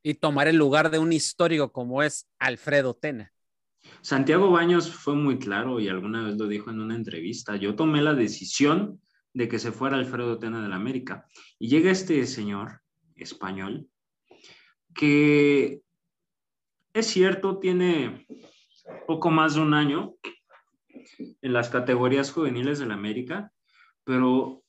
[0.04, 3.32] Y tomar el lugar de un histórico como es Alfredo Tena.
[4.02, 7.56] Santiago Baños fue muy claro y alguna vez lo dijo en una entrevista.
[7.56, 9.00] Yo tomé la decisión
[9.34, 11.26] de que se fuera Alfredo Tena de la América.
[11.60, 12.82] Y llega este señor
[13.16, 13.88] español
[14.94, 15.82] que
[16.94, 18.26] es cierto, tiene
[19.08, 20.16] poco más de un año
[21.42, 23.52] en las categorías juveniles de la América,
[24.04, 24.61] pero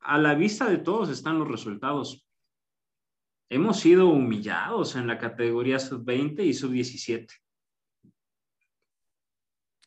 [0.00, 2.26] a la vista de todos están los resultados.
[3.48, 7.28] Hemos sido humillados en la categoría sub-20 y sub-17.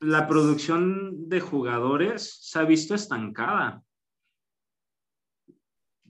[0.01, 3.81] La producción de jugadores se ha visto estancada.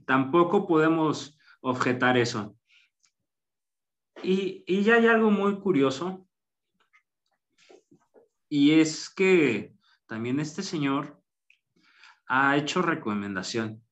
[0.06, 2.58] Tampoco podemos objetar eso.
[4.24, 6.28] Y, y ya hay algo muy curioso.
[8.49, 9.76] Y es que
[10.08, 11.22] también este señor
[12.28, 13.82] ha hecho recomendación.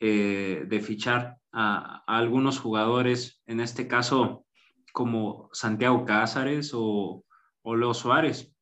[0.00, 4.44] Eh, de fichar a, algunos jugadores, en este caso
[4.92, 7.24] como Santiago Cázares o,
[7.62, 8.54] o Leo Suárez.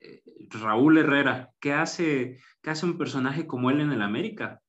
[0.00, 4.60] Eh, Raúl Herrera, ¿qué hace, ¿qué hace un personaje como él en el América?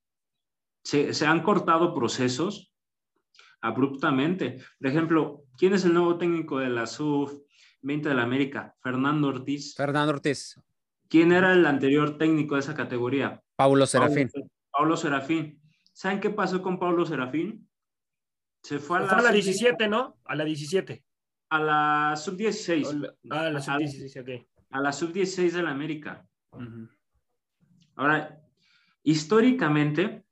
[0.83, 2.73] Se, se han cortado procesos
[3.61, 4.59] abruptamente.
[4.79, 8.75] Por ejemplo, ¿quién es el nuevo técnico de la SUF-20 de la América?
[8.81, 9.75] Fernando Ortiz.
[9.75, 10.61] Fernando Ortiz.
[11.09, 13.41] ¿Quién era el anterior técnico de esa categoría?
[13.55, 14.29] Paulo Serafín.
[14.75, 15.61] Pablo Serafín.
[15.93, 17.69] ¿Saben qué pasó con Pablo Serafín?
[18.61, 20.17] Se fue a, la, a la 17, ¿no?
[20.25, 21.03] A la 17.
[21.49, 23.13] A la sub-16.
[23.29, 24.47] Ah, a la sub-16, ok.
[24.71, 26.27] A la sub-16 de la América.
[27.95, 28.41] Ahora,
[29.03, 30.25] históricamente,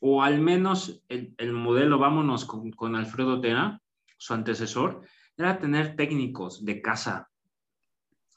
[0.00, 3.82] o al menos el, el modelo, vámonos con, con, Alfredo Tena,
[4.16, 5.02] su antecesor,
[5.36, 7.30] era tener técnicos de casa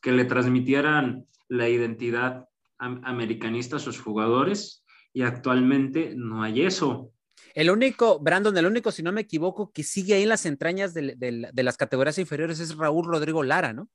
[0.01, 4.78] que le transmitieran la identidad americanista a sus jugadores
[5.14, 7.12] y actualmente no hay eso.
[7.53, 10.93] El único, Brandon, el único, si no me equivoco, que sigue ahí en las entrañas
[10.93, 13.89] de, de, las categorías inferiores es Raúl Rodrigo Lara, ¿no?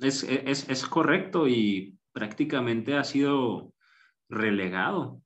[0.00, 3.72] Es, es, es, correcto y prácticamente ha sido
[4.28, 5.22] relegado.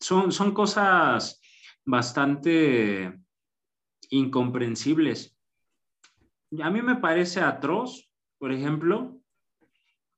[0.00, 1.40] Son, son cosas
[1.84, 3.18] bastante
[4.10, 5.36] incomprensibles.
[6.62, 8.08] A mí me parece atroz,
[8.38, 9.20] por ejemplo,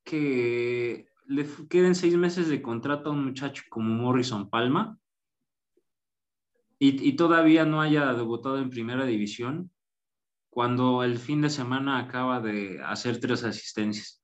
[0.05, 4.99] que le queden seis meses de contrato a un muchacho como Morrison Palma
[6.81, 9.71] y, todavía no haya debutado en primera división
[10.49, 14.23] cuando el fin de semana acaba de hacer tres asistencias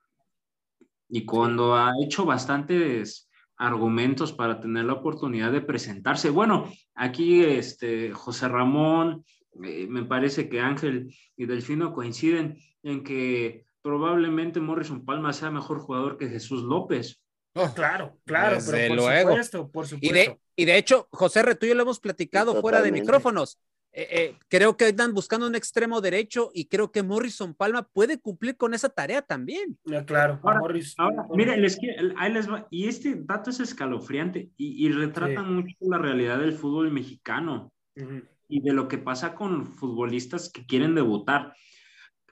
[1.08, 6.30] y cuando ha hecho bastantes argumentos para tener la oportunidad de presentarse.
[6.30, 9.24] Bueno, aquí este, José Ramón,
[9.62, 15.78] eh, me parece que Ángel y Delfino coinciden en que probablemente Morrison Palma sea mejor
[15.78, 17.20] jugador que Jesús López.
[17.54, 20.06] Oh, claro, claro, pero por supuesto, por supuesto.
[20.06, 23.60] Y de, y de hecho, José Retuyo lo hemos platicado fuera de micrófonos.
[23.92, 28.18] Eh, eh, creo que están buscando un extremo derecho y creo que Morrison Palma puede
[28.18, 29.78] cumplir con esa tarea también.
[29.84, 30.94] Ya, claro, Ahora- Morris.
[30.98, 31.78] Ahora, mire, les
[32.16, 32.66] ahí les va.
[32.70, 35.46] Y este dato es escalofriante y, y retrata Sí.
[35.46, 38.22] mucho la realidad del fútbol mexicano Ujú.
[38.48, 41.54] y de lo que pasa con futbolistas que quieren debutar.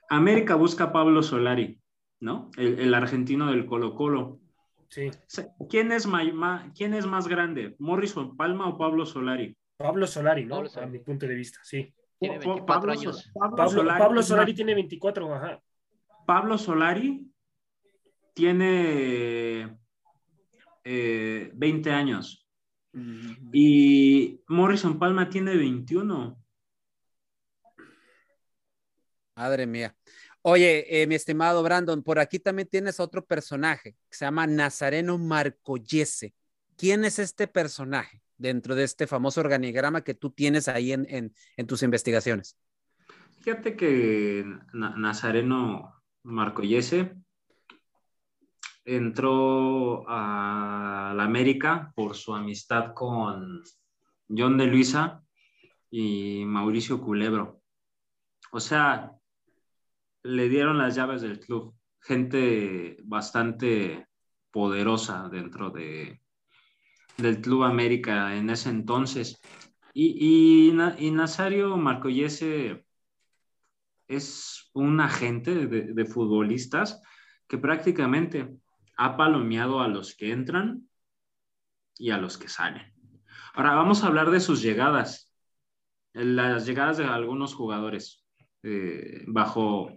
[0.09, 1.79] América busca a Pablo Solari,
[2.19, 2.51] ¿no?
[2.57, 4.39] El, el argentino del Colo Colo.
[4.89, 5.09] Sí.
[5.69, 9.55] ¿Quién es, ma- ma- ¿Quién es más grande, Morrison Palma o Pablo Solari?
[9.77, 10.55] Pablo Solari, ¿no?
[10.55, 10.91] Pablo A Solari.
[10.91, 11.93] mi punto de vista, sí.
[12.19, 13.31] Tiene Pa- 24 Pablo, años.
[13.33, 15.61] Pablo Pablo, Solari, Pablo Solari tiene 24, ajá.
[16.25, 17.27] Pablo Solari
[18.33, 19.77] tiene
[20.83, 22.47] eh, 20 años
[23.51, 26.37] y Morrison Palma tiene 21.
[29.35, 29.95] Madre mía.
[30.41, 35.17] Oye, eh, mi estimado Brandon, por aquí también tienes otro personaje que se llama Nazareno
[35.17, 36.33] Marcoyese.
[36.77, 41.33] ¿Quién es este personaje dentro de este famoso organigrama que tú tienes ahí en, en-
[41.57, 42.57] en tus investigaciones?
[43.41, 47.15] Fíjate que Na- Nazareno Marcoyese
[48.85, 53.63] entró a la América por su amistad con
[54.29, 55.23] John de Luisa
[55.89, 57.61] y Mauricio Culebro.
[58.51, 59.13] O sea,
[60.23, 61.75] le dieron las llaves del club.
[61.99, 64.07] Gente bastante
[64.51, 66.21] poderosa dentro de,
[67.17, 69.39] del Club América en ese entonces.
[69.93, 72.85] Y, y, y Nazario Marcoyese
[74.07, 77.01] es un agente de, de futbolistas
[77.47, 78.49] que prácticamente
[78.97, 80.87] ha palomeado a los que entran
[81.97, 82.93] y a los que salen.
[83.53, 85.31] Ahora vamos a hablar de sus llegadas,
[86.13, 88.23] las llegadas de algunos jugadores
[88.63, 89.91] eh, bajo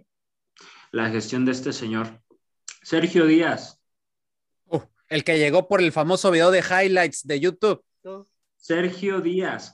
[0.97, 2.21] la gestión de este señor.
[2.81, 3.79] Sergio Díaz,
[4.65, 7.83] Uh, el que llegó por el famoso video de highlights de YouTube.
[8.57, 9.73] Sergio Díaz.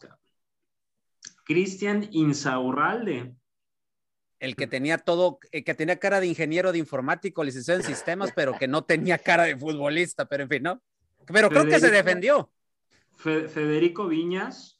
[1.46, 3.34] Cristian Insaurralde,
[4.40, 8.32] El que tenía todo, el que tenía cara de ingeniero de informático, licenciado en sistemas,
[8.36, 10.84] pero que no tenía cara de futbolista, pero en fin, ¿no?
[11.26, 12.52] Pero creo que se defendió.
[13.16, 14.80] Fe- Federico Viñas,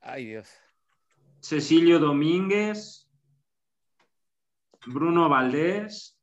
[0.00, 0.48] Ay, Dios.
[1.40, 3.01] Cecilio Domínguez,
[4.86, 6.18] Bruno Valdés,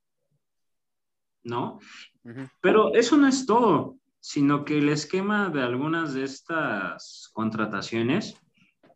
[1.43, 1.79] ¿no?
[2.61, 8.35] Pero eso no es todo, sino que el esquema de algunas de estas contrataciones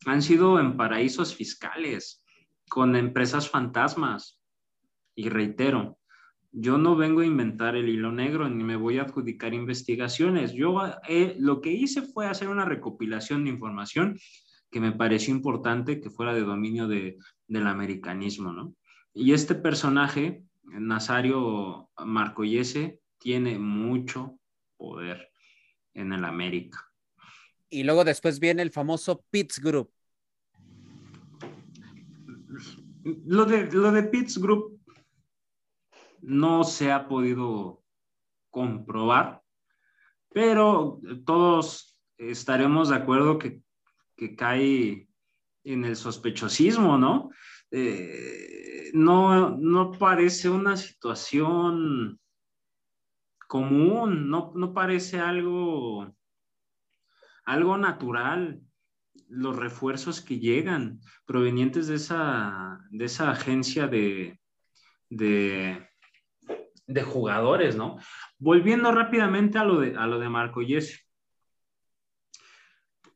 [0.05, 2.23] han sido en paraísos fiscales,
[2.69, 4.39] con empresas fantasmas.
[5.15, 5.97] Y reitero,
[6.51, 10.53] yo no vengo a inventar el hilo negro ni me voy a adjudicar investigaciones.
[10.53, 14.17] Yo eh, lo que hice fue hacer una recopilación de información
[14.69, 18.75] que me pareció importante que fuera de dominio de, del americanismo, ¿no?
[19.13, 24.39] Y este personaje, Nazario Marcoyese, tiene mucho
[24.75, 25.31] poder
[25.93, 26.91] en el América.
[27.69, 29.91] Y luego después viene el famoso Pitts Group.
[33.25, 34.79] Lo de, lo de Pitts Group
[36.21, 37.83] no se ha podido
[38.49, 39.43] comprobar,
[40.29, 43.61] pero todos estaremos de acuerdo que,
[44.15, 45.09] que cae
[45.63, 47.29] en el sospechosismo, ¿no?
[47.75, 52.19] Eh, no, no parece una situación
[53.47, 56.15] común, no, no parece algo,
[57.45, 58.61] algo natural
[59.27, 64.39] los refuerzos que llegan provenientes de esa, de esa agencia de,
[65.09, 65.89] de,
[66.85, 67.97] de jugadores, ¿no?
[68.37, 70.99] Volviendo rápidamente a lo de, a lo de Marco Yesi.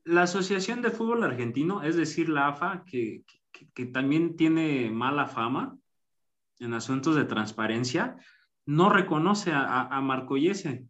[0.04, 3.24] La Asociación de Fútbol Argentino, es decir, la AFA, que,
[3.74, 5.78] que, también tiene mala fama
[6.60, 8.18] en asuntos de transparencia,
[8.66, 10.86] no reconoce a, a, Marco Yese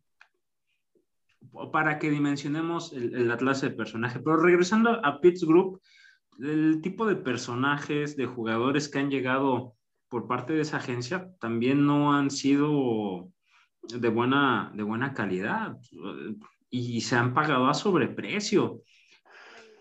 [1.71, 4.19] para que dimensionemos el, la clase de personaje.
[4.19, 5.81] Pero regresando a Pitts Group,
[6.39, 9.75] el tipo de personajes, de jugadores que han llegado
[10.09, 13.31] por parte de esa agencia también no han sido
[13.81, 15.77] de buena, de buena calidad
[16.69, 18.81] y se han pagado a sobreprecio.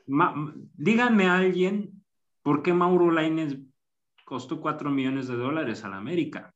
[0.07, 0.35] Ma,
[0.75, 1.96] díganme a alguien
[2.47, 3.59] por qué Mauro Lainez
[4.25, 6.55] costó 4 millones de dólares a la América.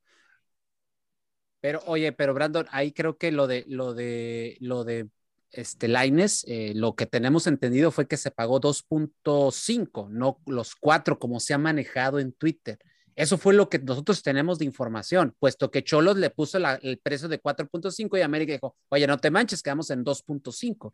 [1.59, 5.09] Pero, oye, pero Brandon, ahí creo que lo de lo de lo de
[5.51, 11.19] este Laines, eh, lo que tenemos entendido fue que se pagó 2.5, no los 4
[11.19, 12.79] como se ha manejado en Twitter.
[13.17, 16.99] Eso fue lo que nosotros tenemos de información, puesto que Cholos le puso la, el
[16.99, 20.93] precio de 4.5 y América dijo, oye, no te manches, quedamos en 2.5.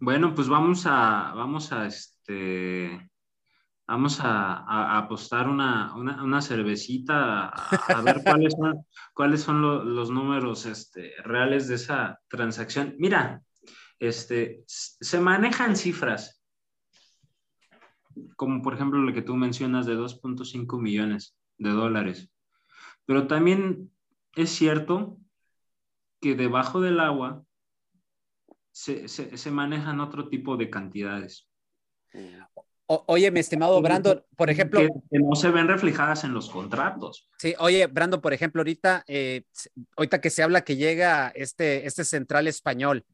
[0.00, 3.08] Bueno, pues vamos a, vamos a, este,
[3.86, 9.62] vamos a, a apostar una, una, una cervecita a, a, ver cuáles son, cuáles son
[9.62, 12.94] lo, los números este, reales de esa transacción.
[12.98, 13.42] Mira,
[13.98, 16.36] este, se manejan cifras
[18.36, 22.30] como por ejemplo lo que tú mencionas de 2.5 millones de dólares.
[23.04, 23.90] Pero también
[24.34, 25.18] es cierto
[26.20, 27.44] que debajo del agua
[28.72, 31.48] se, se, se manejan otro tipo de cantidades.
[32.88, 36.48] O- oye, mi estimado Brandon, por ejemplo, que, que no se ven reflejadas en los
[36.48, 37.28] contratos.
[37.36, 39.42] Sí, oye, Brandon, por ejemplo, ahorita, eh,
[39.96, 43.04] ahorita que se habla que llega este, este central español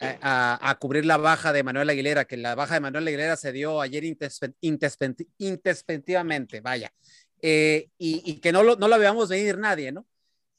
[0.00, 3.36] eh, a, a cubrir la baja de Manuel Aguilera, que la baja de Manuel Aguilera
[3.36, 6.92] se dio ayer intespe- intespe- intespectivamente, vaya,
[7.40, 10.06] eh, y, y que no lo, no lo veamos venir nadie, ¿no?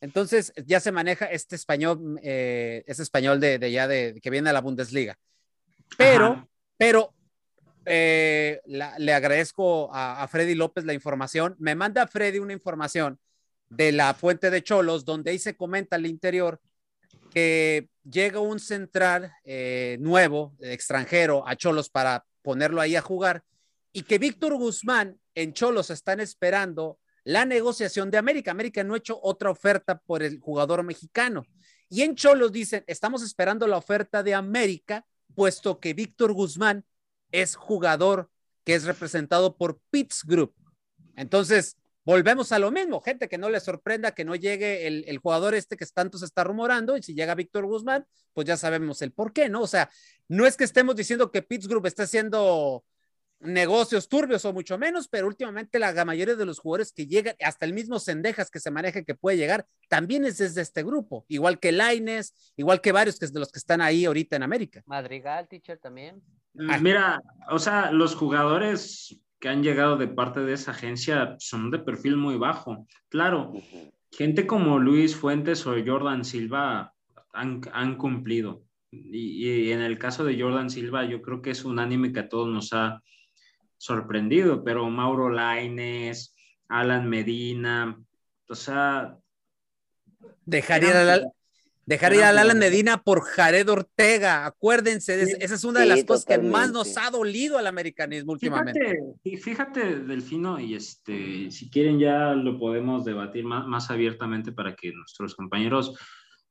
[0.01, 4.49] Entonces ya se maneja este español, eh, este español de, de ya de que viene
[4.49, 5.17] a la Bundesliga.
[5.97, 6.47] Pero, Ajá.
[6.77, 7.13] pero
[7.85, 11.55] eh, le agradezco a, a Freddy López la información.
[11.59, 13.19] Me manda Freddy una información
[13.69, 16.59] de la fuente de Cholos, donde ahí se comenta al interior
[17.31, 23.43] que llega un central eh, nuevo, extranjero, a Cholos para ponerlo ahí a jugar,
[23.91, 28.51] y que Víctor Guzmán en Cholos están esperando la negociación de América.
[28.51, 31.45] América no ha hecho otra oferta por el jugador mexicano.
[31.89, 36.85] Y en Cholos dicen, estamos esperando la oferta de América, puesto que Víctor Guzmán
[37.33, 38.29] es jugador
[38.63, 40.53] que es representado por Pitts Group.
[41.17, 45.55] Entonces, volvemos a lo mismo, gente que no le sorprenda que no llegue el, jugador
[45.55, 49.11] este que tanto se está rumorando, y si llega Víctor Guzmán, pues ya sabemos el
[49.11, 49.61] por qué, ¿no?
[49.61, 49.89] O sea,
[50.29, 52.85] no es que estemos diciendo que Pitts Group está haciendo
[53.39, 57.65] negocios turbios o mucho menos, pero últimamente la mayoría de los jugadores que llegan, hasta
[57.65, 61.59] el mismo Sendejas que se maneja que puede llegar, también es desde este grupo, igual
[61.59, 64.83] que Laines, igual que varios que es de los que están ahí ahorita en América.
[64.85, 66.21] Madrigal, teacher, también.
[66.69, 66.79] Ah.
[66.79, 71.79] Mira, o sea, los jugadores que han llegado de parte de esa agencia son de
[71.79, 72.87] perfil muy bajo.
[73.09, 73.53] Claro,
[74.11, 76.93] gente como Luis Fuentes o Jordan Silva
[77.33, 78.63] han, han cumplido.
[78.91, 82.21] Y, y en el caso de Jordan Silva, yo creo que es un anime que
[82.21, 83.01] a todos nos ha
[83.77, 86.35] sorprendido, pero Mauro Laines,
[86.69, 87.99] Alan Medina,
[88.47, 89.17] o sea,
[90.45, 91.33] Dejar ir Eran al,
[91.85, 92.71] dejar ir eran al Alan jugadores.
[92.71, 94.45] Medina por Jared Ortega.
[94.45, 95.33] Acuérdense, de- Sí.
[95.39, 98.79] esa es una de Sí, las cosas que más nos ha dolido al americanismo últimamente.
[98.79, 104.51] Fíjate, y fíjate, Delfino, y este, si quieren ya lo podemos debatir más, más abiertamente
[104.51, 105.97] para que nuestros compañeros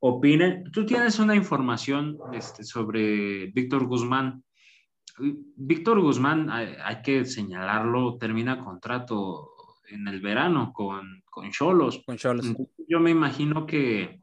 [0.01, 0.64] opinen.
[0.72, 4.43] Tú tienes una información este, sobre Víctor Guzmán.
[5.18, 9.51] Víctor Guzmán, hay, hay que señalarlo, termina contrato
[9.91, 12.03] en el verano con, Cholos.
[12.05, 12.47] Con Cholos.
[12.89, 14.22] Yo me imagino que,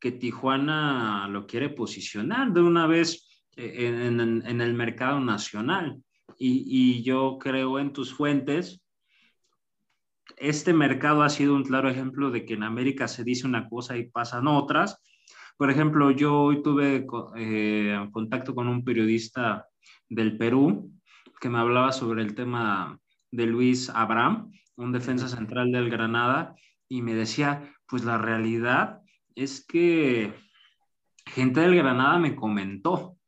[0.00, 5.96] que Tijuana lo quiere posicionar de una vez eh, en, en- en el mercado nacional.
[6.38, 8.82] Y, y yo creo en tus fuentes.
[10.36, 13.96] Este mercado ha sido un claro ejemplo de que en América se dice una cosa
[13.96, 15.00] y pasan otras.
[15.56, 19.66] Por ejemplo, yo hoy tuve eh, contacto con un periodista
[20.08, 20.92] del Perú
[21.40, 22.98] que me hablaba sobre el tema
[23.30, 26.54] de Luis Abraham, un defensa central del Granada,
[26.88, 29.00] y me decía, pues la realidad
[29.36, 30.32] es que
[31.26, 33.18] gente del Granada me comentó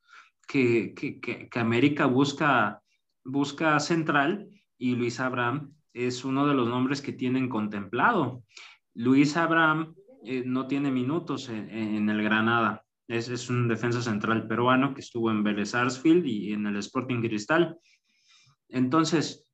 [0.48, 2.82] que, que, que, América busca,
[3.22, 4.48] busca central
[4.78, 8.42] y Luis Abraham es uno de los nombres que tienen contemplado.
[8.94, 9.94] Luis Abraham
[10.24, 12.82] eh, no tiene minutos en, el Granada.
[13.06, 17.20] Es, es, un defensa central peruano que estuvo en Vélez Sarsfield y en el Sporting
[17.20, 17.76] Cristal.
[18.68, 19.50] Entonces,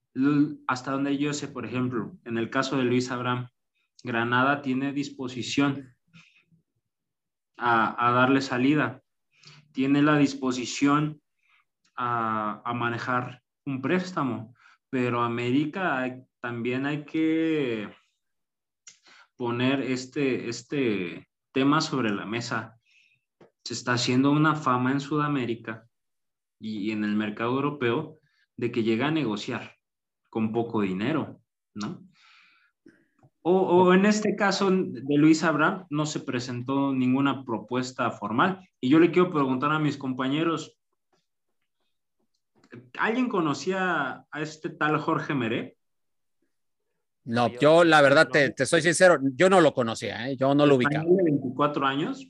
[0.68, 3.48] hasta donde yo sé, por ejemplo, en el caso de Luis Abraham,
[4.04, 5.93] Granada tiene disposición
[7.56, 9.02] a, darle salida,
[9.72, 11.20] tiene la disposición
[11.96, 14.54] a, manejar un préstamo,
[14.90, 17.88] pero América también hay que
[19.36, 22.78] poner este, este tema sobre la mesa.
[23.64, 25.86] Se está haciendo una fama en Sudamérica
[26.60, 28.18] y en el mercado europeo
[28.56, 29.76] de que llega a negociar
[30.30, 31.40] con poco dinero,
[31.74, 32.06] ¿no?
[33.46, 38.66] O, o, en este caso de Luis Abraham no se presentó ninguna propuesta formal.
[38.80, 40.78] Y yo le quiero preguntar a mis compañeros,
[42.98, 45.76] ¿alguien conocía a este tal Jorge Meré?
[47.24, 50.36] No, yo la verdad te, te soy sincero, yo no lo conocía, ¿eh?
[50.36, 51.04] yo no lo ubicaba.
[51.04, 52.26] de 24 años?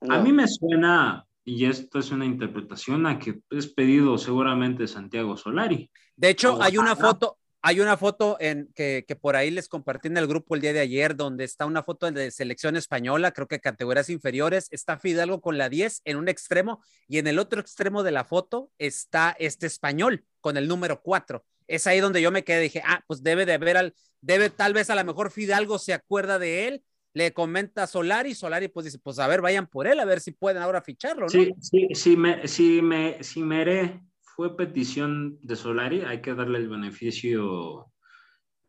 [0.00, 0.14] No.
[0.14, 5.36] A mí me suena, y esto es una interpretación, a que es pedido seguramente Santiago
[5.36, 5.90] Solari.
[6.14, 10.16] De hecho, hay una foto, hay una foto en que, por ahí les compartí en
[10.16, 13.60] el grupo el día de ayer, donde está una foto de selección española, creo que
[13.60, 18.02] categorías inferiores, está Fidalgo con la 10 en un extremo y en el otro extremo
[18.02, 21.44] de la foto está este español con el número 4.
[21.66, 24.72] Es ahí donde yo me quedé, dije, ah, pues debe de haber, al, debe tal
[24.72, 28.84] vez a lo mejor Fidalgo se acuerda de él, le comenta a Solari, Solari pues
[28.84, 31.28] dice, pues a ver, vayan por él, a ver si pueden ahora ficharlo, ¿no?
[31.28, 34.07] Sí, sí, sí, me, sí, me, sí Mere
[34.38, 37.90] fue petición de Solari, hay que darle el beneficio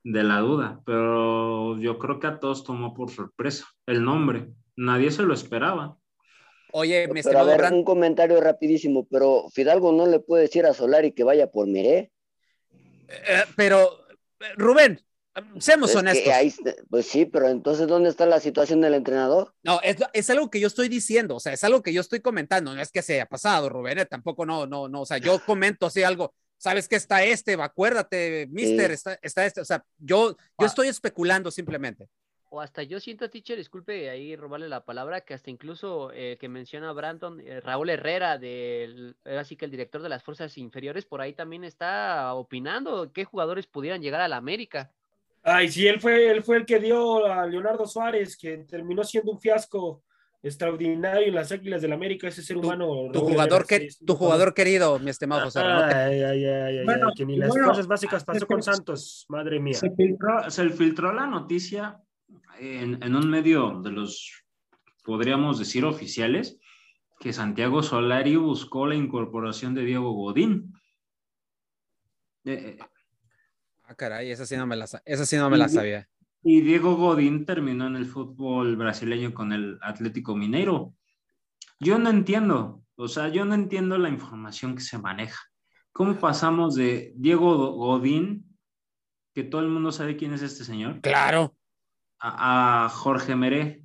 [0.04, 5.12] de la duda, pero yo creo que a todos tomó por sorpresa el nombre, nadie
[5.12, 5.96] se lo esperaba.
[6.72, 10.74] Oye, mi Pero a ver, un comentario rapidísimo, pero Fidalgo no le puede decir a
[10.74, 12.12] Solari que vaya por Miré.
[13.08, 14.08] eh, pero
[14.58, 15.00] Rubén,
[15.60, 16.34] seamos honestos.
[16.34, 16.54] ahí
[16.90, 19.54] pues sí, pero entonces, ¿dónde está la situación del entrenador?
[19.64, 22.20] No, es, es algo que yo estoy diciendo, o sea, es algo que yo estoy
[22.20, 25.18] comentando, no es que se haya pasado, Rubén, eh, tampoco no, no, no, o sea,
[25.18, 28.94] yo comento así algo, sabes que está este, acuérdate, mister, Sí.
[28.94, 30.66] está, está este, o sea, yo, yo Ah.
[30.66, 32.10] estoy especulando simplemente.
[32.52, 36.50] O hasta yo siento, teacher, disculpe ahí robarle la palabra, que hasta incluso eh, que
[36.50, 41.06] menciona Brandon, eh, Raúl Herrera, del, era así que el director de las fuerzas inferiores,
[41.06, 44.92] por ahí también está opinando qué jugadores pudieran llegar a la América.
[45.44, 49.32] Ay, sí, él fue, él fue el que dio a Leonardo Suárez, que terminó siendo
[49.32, 50.04] un fiasco
[50.42, 53.10] extraordinario en las Águilas del América, ese ser Tu- humano.
[53.12, 55.60] Tu jugador, que, tu jugador querido, mi estimado José.
[55.60, 59.60] Ay, ay, ay, Bueno, ay, que ni las bueno, cosas básicas pasó con Santos, madre
[59.60, 59.74] mía.
[59.74, 62.02] Se filtró, se filtró la noticia
[62.60, 64.44] en, en un medio de los,
[65.04, 66.58] podríamos decir, oficiales,
[67.20, 70.74] que Santiago Solari buscó la incorporación de Diego Godín.
[72.46, 72.78] Eh, eh,
[73.90, 76.08] Ah, caray, esa sí no me la, sa- esa sí no me la sabía.
[76.44, 80.94] y Diego Godín terminó en el fútbol brasileño con el Atlético Mineiro.
[81.80, 85.40] Yo no entiendo, o sea, yo no entiendo la información que se maneja.
[85.92, 88.56] ¿Cómo pasamos de Diego Godín,
[89.34, 91.56] que todo el mundo sabe quién es este señor, Claro.
[92.20, 93.84] a, a Jorge Meré?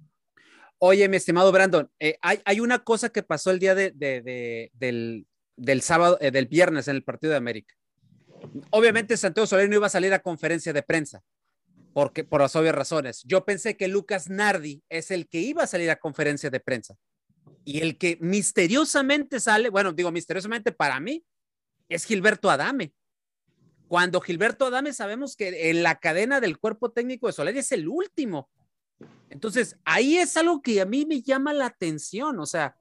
[0.78, 4.20] Oye, mi estimado Brandon, eh, hay, hay una cosa que pasó el día de, de-
[4.20, 5.26] de- del,
[5.56, 7.74] del sábado, eh, del viernes en el partido de América.
[8.70, 11.22] Obviamente Santiago Solari no iba a salir a conferencia de prensa,
[11.92, 13.22] porque por las obvias razones.
[13.24, 16.96] Yo pensé que Lucas Nardi es el que iba a salir a conferencia de prensa.
[17.64, 21.24] Y el que misteriosamente sale, bueno, digo misteriosamente para mí,
[21.88, 22.92] es Gilberto Adame.
[23.88, 27.88] Cuando Gilberto Adame sabemos que en la cadena del cuerpo técnico de Solari es el
[27.88, 28.50] último.
[29.30, 32.76] Entonces, ahí es algo que a mí me llama la atención, o sea,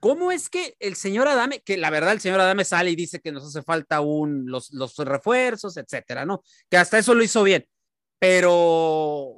[0.00, 3.20] ¿cómo es que el señor Adame, que la verdad el señor Adame sale y dice
[3.20, 6.42] que nos hace falta un, los, los refuerzos, etcétera, ¿no?
[6.70, 7.66] Que hasta eso lo hizo bien,
[8.18, 9.34] pero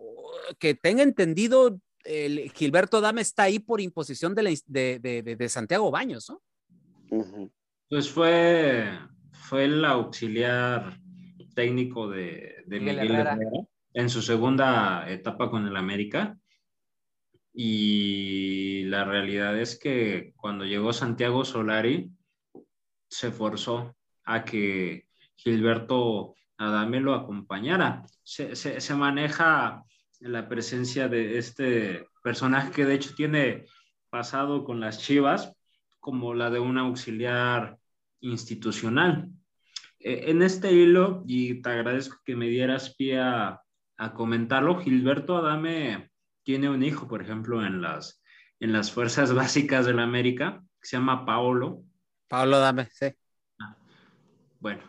[0.59, 5.37] que tenga entendido, el Gilberto Adame está ahí por imposición de, la, de, de, de,
[5.37, 6.43] de Santiago Baños, ¿no?
[7.89, 8.89] Pues fue,
[9.33, 10.99] fue el auxiliar
[11.55, 13.33] técnico de, de Miguel Miguel, Herrera.
[13.33, 13.51] Herrera.
[13.95, 16.39] en su segunda etapa con el América.
[17.63, 22.11] Y la realidad es que cuando llegó Santiago Solari,
[23.07, 23.95] se forzó
[24.25, 28.03] a que Gilberto Adame lo acompañara.
[28.23, 29.85] Se, se, se maneja
[30.21, 33.67] la presencia de este personaje que de hecho tiene
[34.09, 35.55] pasado con las Chivas
[35.99, 37.77] como la de un auxiliar
[38.21, 39.29] institucional.
[39.99, 43.61] Eh, en este hilo, y te agradezco que me dieras pie a,
[43.99, 46.10] a, comentarlo, Gilberto Adame
[46.43, 48.23] tiene un hijo, por ejemplo, en las,
[48.59, 51.85] en las fuerzas básicas de la América, que se llama Paolo.
[52.29, 53.07] Paolo Adame, sí.
[53.61, 53.77] Ah,
[54.61, 54.83] bueno,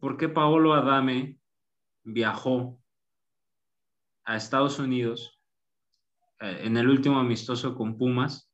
[0.00, 1.38] ¿por qué Paolo Adame
[2.04, 2.80] viajó
[4.24, 5.40] a Estados Unidos
[6.40, 8.50] eh, en el último amistoso con Pumas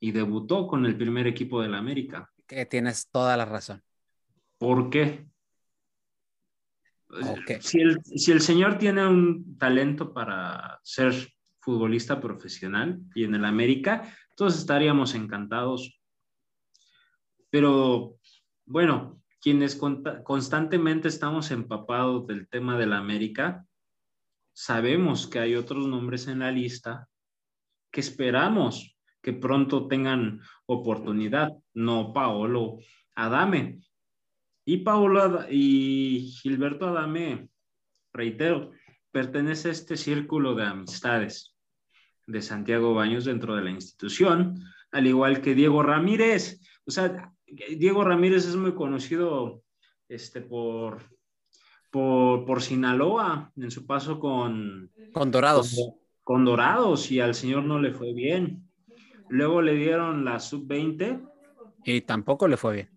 [0.00, 2.30] y debutó con el primer equipo de la América?
[2.46, 3.82] Que tienes toda la razón.
[4.58, 5.26] ¿Por qué?
[7.08, 7.60] Okay.
[7.60, 11.33] Si, el, si, el, señor tiene un talento para ser
[11.64, 15.98] futbolista profesional y en el América, todos estaríamos encantados.
[17.50, 18.18] Pero
[18.66, 19.80] bueno, quienes
[20.24, 23.66] constantemente estamos empapados del tema de la América,
[24.52, 27.08] sabemos que hay otros nombres en la lista
[27.90, 32.78] que esperamos que pronto tengan oportunidad, no Paolo
[33.14, 33.80] Adame.
[34.66, 37.48] Y Paolo y Gilberto Adame,
[38.12, 38.72] reitero,
[39.10, 41.53] pertenece a este círculo de amistades
[42.26, 44.62] de Santiago Baños dentro de la institución,
[44.92, 46.60] al igual que Diego Ramírez.
[46.86, 49.62] O sea, Diego Ramírez es muy conocido
[50.08, 51.02] este, por,
[51.90, 55.74] por, por Sinaloa en su paso con, con Dorados.
[55.74, 58.68] Con, con Dorados y al señor no le fue bien.
[59.28, 61.28] Luego le dieron la sub-20.
[61.84, 62.90] Y tampoco le fue bien.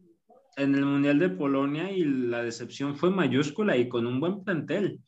[0.55, 5.01] En el Mundial de Polonia y la decepción fue mayúscula y con un buen plantel.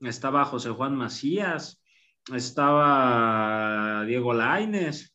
[0.00, 1.82] Estaba José Juan Macías,
[2.34, 5.14] estaba Diego Laines,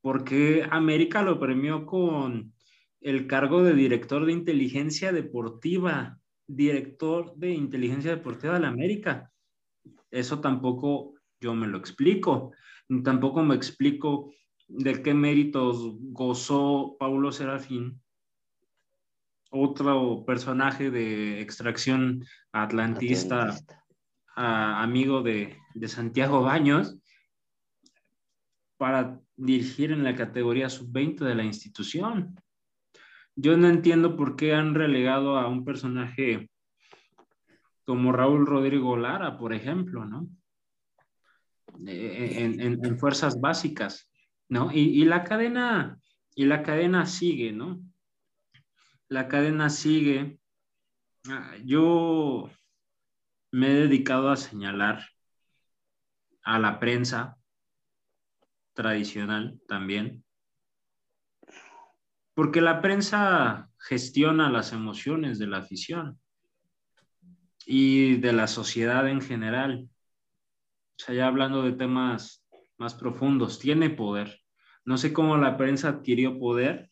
[0.00, 2.52] porque América lo premió con
[3.00, 9.32] el cargo de director de inteligencia deportiva, director de inteligencia deportiva de la América.
[10.10, 12.52] Eso tampoco yo me lo explico.
[13.02, 14.32] Tampoco me explico
[14.68, 18.02] de qué méritos gozó Paulo Serafín
[19.52, 23.54] otro personaje de extracción atlantista,
[24.34, 26.98] amigo de, Santiago Baños,
[28.76, 32.40] para dirigir en la categoría sub-20 de la institución.
[33.34, 36.50] Yo no entiendo por qué han relegado a un personaje
[37.84, 40.28] como Raúl Rodrigo Lara, por ejemplo, ¿no?
[41.86, 44.10] Eh, en fuerzas básicas,
[44.48, 44.70] ¿no?
[44.70, 45.98] Y, y la cadena,
[46.34, 47.80] y la cadena sigue, ¿no?
[49.08, 50.38] La cadena sigue.
[51.28, 52.50] Ah, Yo
[53.52, 55.04] me he dedicado a señalar
[56.42, 57.36] a la prensa
[58.72, 60.24] tradicional también,
[62.34, 66.18] porque la prensa gestiona las emociones de la afición
[67.66, 69.88] y de la sociedad en general.
[70.98, 72.44] O sea, ya hablando de temas
[72.78, 74.40] más profundos, tiene poder.
[74.84, 76.90] No sé cómo la prensa adquirió poder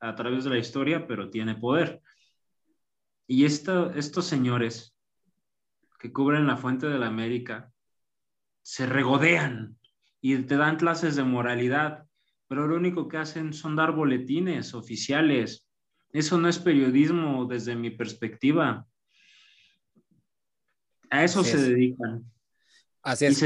[0.00, 2.00] a través de la historia, pero tiene poder.
[3.26, 4.95] Y esto- estos señores
[5.98, 7.72] que cubren la fuente de la América
[8.62, 9.78] se regodean
[10.20, 12.06] y te dan clases de moralidad,
[12.48, 15.68] pero lo único que hacen son dar boletines oficiales.
[16.12, 18.86] Eso no es periodismo desde mi perspectiva.
[21.10, 21.68] A eso Así se es.
[21.68, 22.24] dedican.
[23.02, 23.42] Así Y es,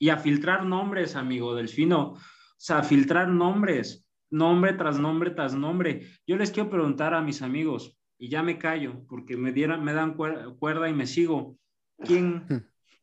[0.00, 2.14] y a filtrar nombres, amigo Delfino.
[2.14, 2.18] O
[2.56, 6.08] sea, a filtrar nombres, nombre tras nombre tras nombre.
[6.26, 9.94] Yo les quiero preguntar a mis amigos, y ya me callo, porque me, dieran, me
[9.94, 11.56] dan cuer- cuerda y me sigo.
[12.04, 12.44] ¿Quién?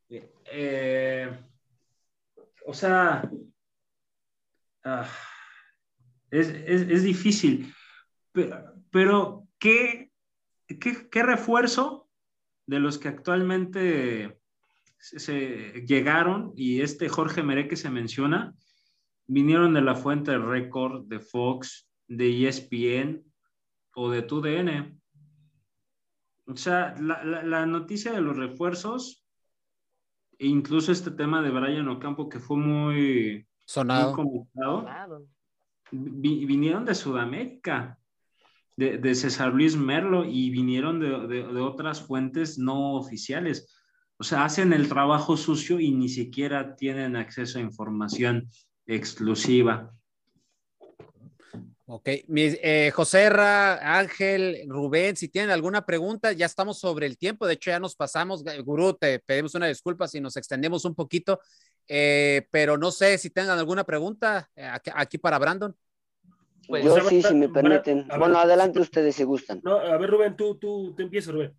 [0.10, 1.32] eh, eh,
[2.66, 3.30] o sea,
[4.84, 5.10] ah,
[6.30, 7.74] es, es- es difícil,
[8.32, 10.12] pero, pero ¿qué,
[10.68, 12.08] qué, qué refuerzo
[12.68, 14.38] de los que actualmente
[15.00, 18.54] se, se llegaron y este Jorge Meré que se menciona,
[19.26, 23.24] vinieron de la fuente de Record, de Fox, de ESPN
[23.96, 25.02] o de TUDN.
[26.48, 29.26] O sea, la, la- la noticia de los refuerzos,
[30.40, 34.14] e incluso este tema de Brian Ocampo que fue muy, muy sonado.
[34.14, 35.26] comentado, Claro.
[35.92, 37.98] vi- vinieron de Sudamérica,
[38.78, 43.74] de, de César Luis Merlo y vinieron de, de- de otras fuentes no oficiales.
[44.20, 48.48] O sea, hacen el trabajo sucio y ni siquiera tienen acceso a información
[48.86, 49.94] exclusiva.
[51.90, 57.18] Ok, mi, eh, José Ra, Ángel, Rubén, si tienen alguna pregunta, ya estamos sobre el
[57.18, 60.94] tiempo, de hecho ya nos pasamos, Gurú, te pedimos una disculpa si nos extendemos un
[60.94, 61.40] poquito,
[61.88, 65.74] eh, pero no sé si tengan alguna pregunta eh, aquí, aquí para Brandon.
[66.68, 68.06] Pues, Yo sí, si me permiten.
[68.10, 69.62] ver, Bueno, adelante ustedes si gustan.
[69.64, 71.56] No, a ver, Rubén, tú, tú, tú empiezas, Rubén.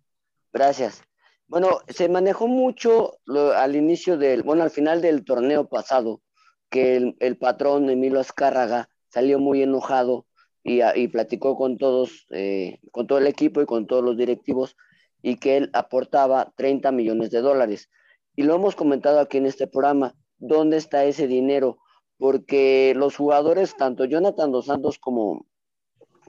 [0.53, 1.01] Gracias.
[1.47, 6.21] Bueno, se manejó mucho lo- al inicio del, bueno, al final del torneo pasado,
[6.69, 10.25] que el, el patrón Emilio Azcárraga salió muy enojado
[10.63, 14.75] y, platicó con todos, eh, con todo el equipo y con todos los directivos,
[15.21, 17.89] y que él aportaba 30 millones de dólares.
[18.35, 21.79] Y lo hemos comentado aquí en este programa, ¿dónde está ese dinero?
[22.17, 25.47] Porque los jugadores, tanto Jonathan Dos Santos como,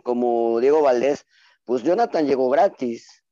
[0.03, 1.27] como Diego Valdés,
[1.65, 3.25] pues Jonathan llegó gratis.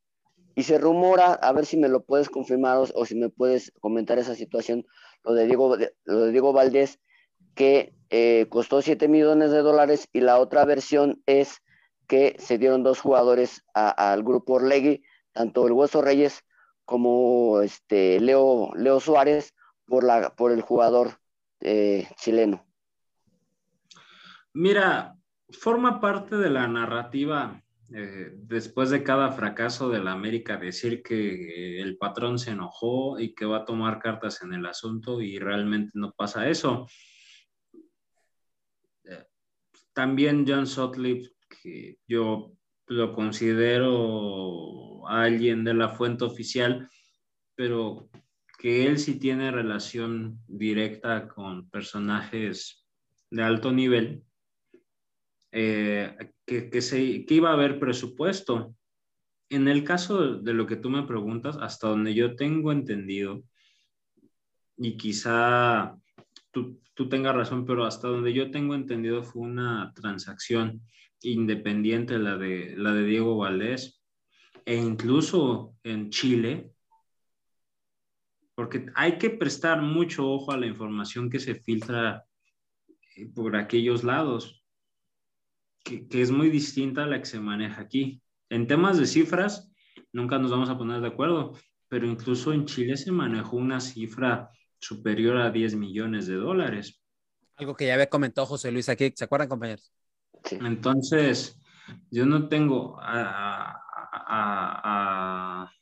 [0.54, 3.72] Y se rumora, a ver si me lo puedes confirmar o, o si me puedes
[3.80, 4.84] comentar esa situación,
[5.22, 6.98] lo de Diego, lo de Diego Valdés,
[7.58, 11.60] que eh, costó 7 millones de dólares y la otra versión es
[12.06, 15.02] que se dieron dos jugadores al grupo Orlegui,
[15.32, 16.44] tanto el Hueso Reyes
[16.84, 19.56] como este Leo, Leo Suárez,
[19.86, 21.18] por, la, por el jugador
[21.58, 22.64] eh, chileno.
[24.54, 25.16] Mira,
[25.50, 27.60] forma parte de la narrativa
[27.92, 33.34] eh, después de cada fracaso de la América decir que el patrón se enojó y
[33.34, 36.86] que va a tomar cartas en el asunto y realmente no pasa eso.
[39.98, 42.52] También John Sutcliffe, que yo
[42.86, 46.88] lo considero alguien de la fuente oficial,
[47.56, 48.08] pero
[48.60, 52.86] que él sí tiene relación directa con personajes
[53.28, 54.22] de alto nivel,
[55.50, 58.76] eh, que, que, se, que iba a haber presupuesto.
[59.50, 63.42] En el caso de lo que tú me preguntas, hasta donde yo tengo entendido,
[64.76, 65.98] y quizá
[66.50, 70.82] tú, tú tengas razón, pero hasta donde yo tengo entendido fue una transacción
[71.22, 74.02] independiente, la de, la de Diego Valdés,
[74.64, 76.70] e incluso en Chile,
[78.54, 82.24] porque hay que prestar mucho ojo a la información que se filtra
[83.34, 84.64] por aquellos lados,
[85.84, 88.20] que, que, es muy distinta a la que se maneja aquí.
[88.50, 89.72] En temas de cifras,
[90.12, 91.56] nunca nos vamos a poner de acuerdo,
[91.88, 97.00] pero incluso en Chile se manejó una cifra superior a 10 millones de dólares.
[97.56, 99.92] Algo que ya había comentado José Luis aquí, ¿se acuerdan, compañeros?
[100.44, 100.58] Sí.
[100.60, 101.54] Entonces,
[102.10, 103.80] Yo no tengo a-
[104.12, 105.72] a- a-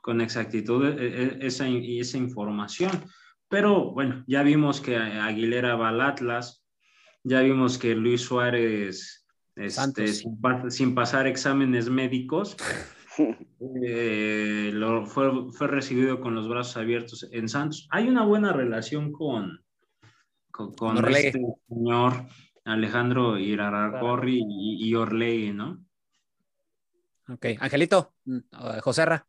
[0.00, 2.90] con exactitud e- e- esa, esa información,
[3.48, 6.64] pero bueno, ya vimos que Aguilera va al Atlas,
[7.24, 9.26] ya vimos que Luis Suárez,
[9.56, 10.38] este, sin,
[10.70, 12.56] sin pasar exámenes médicos,
[13.18, 17.88] eh, lo- fue, fue recibido con los brazos abiertos en Santos.
[17.90, 19.64] Hay una buena relación con,
[20.50, 21.32] con, este
[21.68, 22.26] señor
[22.64, 25.84] Alejandro Iraragorri y, y Orlegui, ¿no?
[27.28, 29.26] Ok, Angelito, mm, uh, Joserra.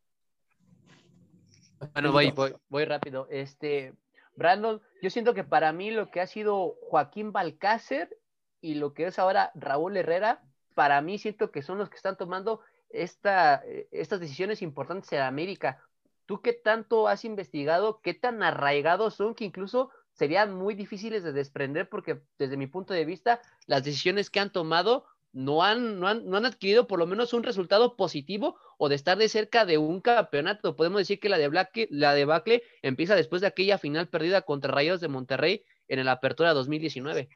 [1.92, 3.26] Bueno, voy, voy, voy rápido.
[3.30, 3.94] Este,
[4.36, 8.16] Brandon, yo siento que para mí lo que ha sido Joaquín Balcácer
[8.60, 10.42] y lo que es ahora Raúl Herrera,
[10.74, 12.60] para mí siento que son los que están tomando
[12.94, 15.82] esta, eh, estas decisiones importantes en América.
[16.26, 18.00] ¿Tú qué tanto has investigado?
[18.02, 21.88] ¿Qué tan arraigados son que incluso serían muy difíciles de desprender?
[21.88, 26.26] Porque desde mi punto de vista, las decisiones que han tomado no han, no han,
[26.30, 29.78] no han adquirido por lo menos un resultado positivo o de estar de cerca de
[29.78, 30.76] un campeonato.
[30.76, 34.42] Podemos decir que la de Black, la de Bacle empieza después de aquella final perdida
[34.42, 37.28] contra Rayados de Monterrey en la Apertura 2019.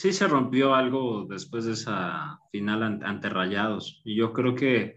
[0.00, 4.00] Sí se rompió algo después de esa final an- ante Rayados.
[4.02, 4.96] Y yo creo que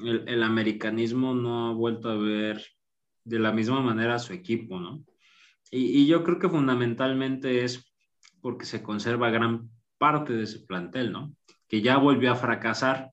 [0.00, 2.64] el, americanismo no ha vuelto a ver
[3.24, 5.02] de la misma manera a su equipo, ¿no?
[5.72, 7.92] Y, y yo creo que fundamentalmente es
[8.40, 11.34] porque se conserva gran parte de ese plantel, ¿no?
[11.66, 13.10] Que ya volvió a fracasar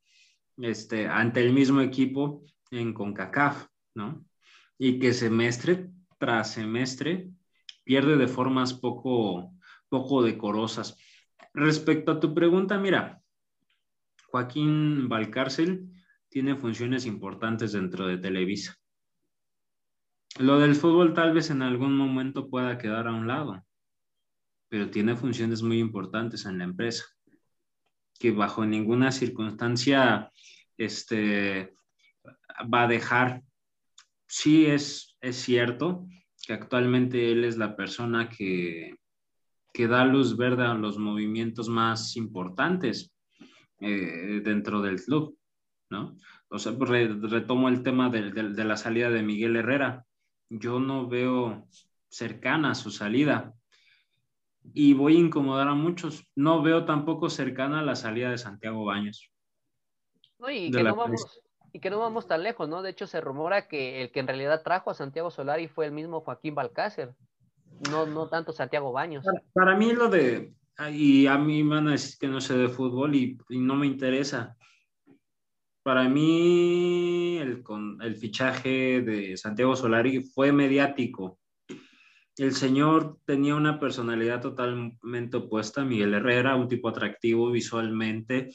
[0.58, 3.66] este, ante el mismo equipo en CONCACAF,
[3.96, 4.24] ¿no?
[4.78, 7.32] Y que semestre tras semestre
[7.84, 9.54] pierde de formas poco,
[9.90, 11.00] poco decorosas.
[11.56, 13.22] Respecto a tu pregunta, mira,
[14.28, 15.90] Joaquín Valcárcel
[16.28, 18.76] tiene funciones importantes dentro de Televisa.
[20.38, 23.66] Lo del fútbol tal vez en algún momento pueda quedar a un lado,
[24.68, 27.06] pero tiene funciones muy importantes en la empresa,
[28.20, 30.34] que bajo ninguna circunstancia
[30.78, 31.74] este,
[32.62, 33.44] va a dejar.
[34.28, 36.06] Sí es, es cierto
[36.46, 38.94] que actualmente él es la persona que,
[39.76, 43.14] que da luz verde a los movimientos más importantes
[43.82, 45.38] eh, dentro del club,
[45.90, 46.16] ¿no?
[46.48, 50.06] O sea, re, retomo el tema de, de, de, la salida de Miguel Herrera.
[50.50, 51.68] Yo no veo
[52.08, 53.54] cercana su salida
[54.74, 56.26] y voy a incomodar a muchos.
[56.36, 59.30] No veo tampoco cercana la salida de Santiago Baños.
[60.40, 61.42] No, y, que no vamos,
[61.74, 62.82] y que no vamos tan lejos, ¿no?
[62.82, 65.92] De hecho, se rumora que el que en realidad trajo a Santiago Solari fue el
[65.92, 67.14] mismo Joaquín Balcácer,
[67.90, 69.26] no, no tanto Santiago Baños.
[69.54, 70.54] Para, mí lo de,
[70.92, 73.88] y a mí van a decir que no sé de fútbol y, y no me
[73.88, 74.56] interesa.
[75.84, 81.40] Para mí el, con, el fichaje de Santiago Solari fue mediático.
[82.38, 88.50] El señor tenía una personalidad totalmente opuesta a Miguel Herrera, un tipo atractivo visualmente,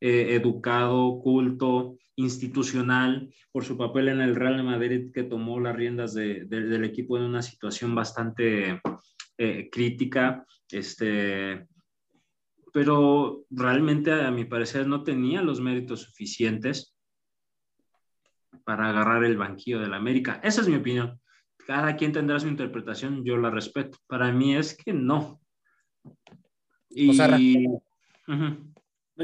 [0.00, 6.14] eh, educado, culto, institucional, por su papel en el Real Madrid que tomó las riendas
[6.14, 8.80] de, de, del equipo en una situación bastante
[9.38, 11.66] eh, crítica, este,
[12.72, 16.94] pero realmente a mi parecer no tenía los méritos suficientes
[18.64, 20.40] para agarrar el banquillo del América.
[20.42, 21.18] Esa es mi opinión.
[21.66, 23.98] Cada quien tendrá su interpretación, yo la respeto.
[24.06, 25.40] Para mí es que no.
[26.90, 27.10] Y...
[27.10, 28.72] O sea, uh -huh.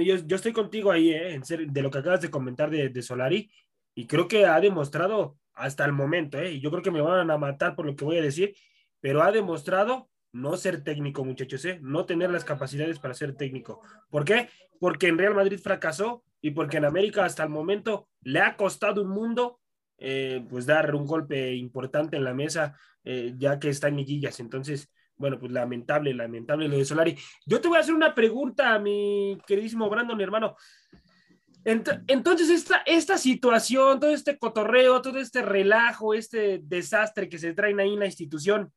[0.05, 1.35] Yo, estoy contigo ahí, ¿eh?
[1.35, 3.51] en serio, de lo que acabas de comentar de, de, Solari,
[3.95, 6.53] y creo que ha demostrado hasta el momento, ¿eh?
[6.53, 8.55] y yo creo que me van a matar por lo que voy a decir,
[9.01, 11.79] pero ha demostrado no ser técnico, muchachos, ¿eh?
[11.83, 13.81] no tener las capacidades para ser técnico.
[14.11, 14.49] ¿Por qué?
[14.79, 19.03] Porque en Real Madrid fracasó y porque en América hasta el momento le ha costado
[19.03, 19.61] un mundo
[19.99, 24.39] eh, pues dar un golpe importante en la mesa, ya que está en liguillas.
[24.39, 27.17] Entonces, bueno, pues lamentable, lamentable lo de Solari.
[27.45, 30.57] Yo te voy a hacer una pregunta, mi queridísimo Brandon, mi hermano.
[31.65, 37.53] Ent entonces, esta, esta situación, todo este cotorreo, todo este relajo, este desastre que se
[37.53, 38.73] traen ahí en la institución,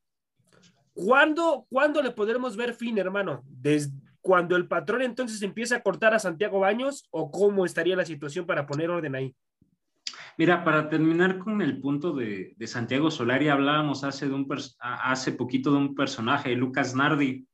[0.93, 3.43] ¿cuándo, ¿cuándo le podremos ver fin, hermano?
[3.45, 8.05] ¿Desde cuando el patrón entonces empieza a cortar a Santiago Baños o cómo estaría la
[8.05, 9.35] situación para poner orden ahí?
[10.37, 14.47] Mira, para terminar con el punto de, de Santiago Solari, hablábamos hace, de un
[14.79, 17.45] hace poquito de un personaje, Lucas Nardi.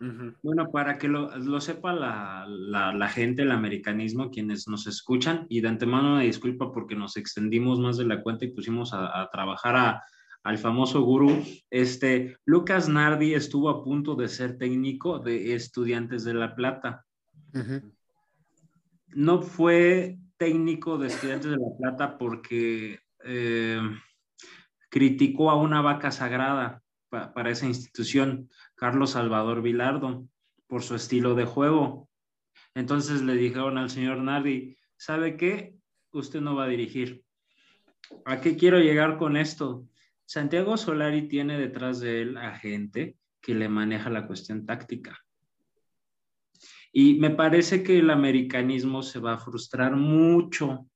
[0.00, 0.36] Uh -huh.
[0.42, 5.46] Bueno, para que lo, lo sepa la, la, la, gente, el americanismo, quienes nos escuchan,
[5.48, 9.20] y de antemano una disculpa porque nos extendimos más de la cuenta y pusimos a,
[9.20, 10.02] a trabajar a,
[10.44, 11.42] al famoso gurú.
[11.70, 17.04] Este, Lucas Nardi estuvo a punto de ser técnico de Estudiantes de La Plata.
[17.54, 17.92] Uh -huh.
[19.14, 23.80] No fue técnico de Estudiantes de La Plata porque eh,
[24.88, 30.26] criticó a una vaca sagrada pa para esa institución, Carlos Salvador Vilardo,
[30.66, 32.08] por su estilo de juego.
[32.74, 35.74] Entonces le dijeron al señor Nardi, ¿sabe qué?
[36.12, 37.24] Usted no va a dirigir.
[38.24, 39.86] ¿A qué quiero llegar con esto?
[40.24, 45.18] Santiago Solari tiene detrás de él a gente que le maneja la cuestión táctica.
[46.92, 50.86] Y me parece que el americanismo se va a frustrar mucho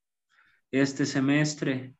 [0.71, 1.95] este semestre.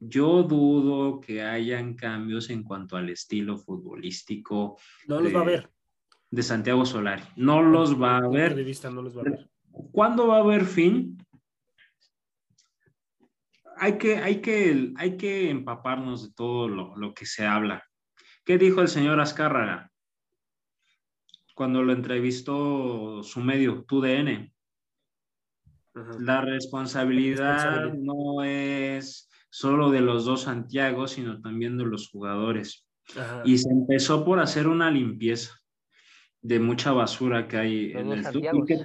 [0.00, 4.78] Yo dudo que hayan cambios en cuanto al estilo futbolístico.
[5.06, 5.70] No los va a ver.
[6.30, 7.22] De Santiago Solari.
[7.36, 8.54] No los va a ver.
[8.54, 9.50] De vista no los va a ver.
[9.92, 11.16] ¿Cuándo va a haber fin?
[13.76, 17.84] Hay que, hay que, hay que empaparnos de todo lo, lo que se habla.
[18.44, 19.92] ¿Qué dijo el señor Azcárraga?
[21.58, 24.52] Cuando lo entrevistó su medio, TUDN.
[25.92, 26.12] Ajá.
[26.20, 27.94] La responsabilidad Responsabilidad.
[28.04, 32.86] no es solo de los dos Santiago, sino también de los jugadores.
[33.16, 33.42] Ajá.
[33.44, 35.56] Y se empezó por hacer una limpieza
[36.42, 38.80] de mucha basura que hay en el y que,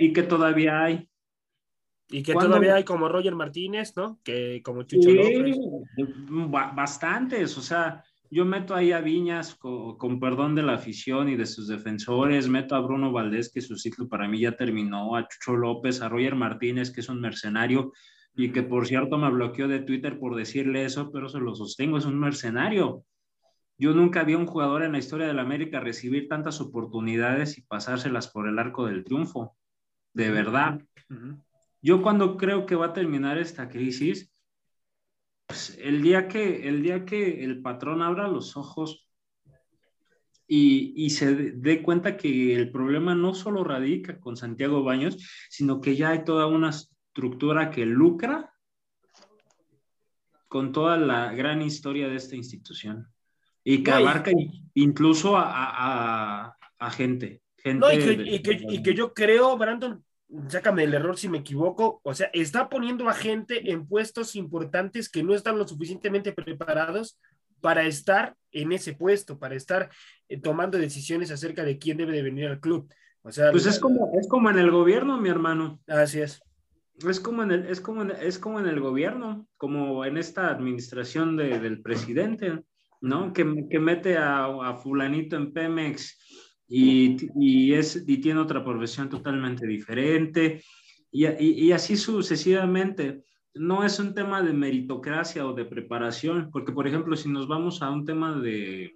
[0.00, 1.08] y que- todavía hay.
[2.10, 2.50] Y que ¿Cuándo?
[2.50, 4.20] todavía hay como Roger Martínez, ¿no?
[4.22, 5.56] Que como Chucho Sí, López.
[6.50, 11.28] ba- bastantes, o sea, yo meto ahí a Viñas co- con, perdón de la afición
[11.28, 15.16] y de sus defensores, meto a Bruno Valdés, que su ciclo para mí ya terminó,
[15.16, 17.92] a Chucho López, a Roger Martínez, que es un mercenario
[18.34, 21.98] y que por cierto me bloqueó de Twitter por decirle eso, pero se lo sostengo,
[21.98, 23.04] es un mercenario.
[23.78, 27.62] Yo nunca vi a un jugador en la historia del América recibir tantas oportunidades y
[27.62, 29.56] pasárselas por el arco del triunfo.
[30.12, 30.80] De verdad.
[31.80, 34.32] Yo cuando creo que va a terminar esta crisis,
[35.48, 39.08] pues, el, día que, el día que el patrón abra los ojos
[40.46, 45.16] y, y se dé- cuenta que el problema no solo radica con Santiago Baños,
[45.50, 48.52] sino que ya hay toda una estructura que lucra
[50.48, 53.08] con toda la gran historia de esta institución
[53.64, 54.30] y que No, y- abarca
[54.74, 57.42] incluso a, a- a- a gente.
[57.56, 60.04] gente No, y que, de- y que- y que yo creo, Brandon,
[60.48, 65.08] sácame el error si me equivoco, o sea, está poniendo a gente en puestos importantes
[65.08, 67.18] que no están lo suficientemente preparados
[67.60, 69.90] para estar en ese puesto, para estar
[70.28, 72.92] eh, tomando decisiones acerca de quién debe de venir al club.
[73.22, 75.80] O sea, Pues la- es como, es como en el gobierno, mi hermano.
[75.86, 76.40] Así es.
[77.08, 80.50] Es como en el, es como en, es como en el gobierno, como en esta
[80.50, 82.60] administración de- del presidente,
[83.00, 83.32] ¿no?
[83.32, 86.18] Que, que mete a, a fulanito en Pemex
[86.68, 90.62] y, y, es, y tiene otra profesión totalmente diferente
[91.10, 93.24] y, y- así sucesivamente.
[93.54, 97.82] No es un tema de meritocracia o de preparación, porque por ejemplo, si nos vamos
[97.82, 98.92] a un tema de,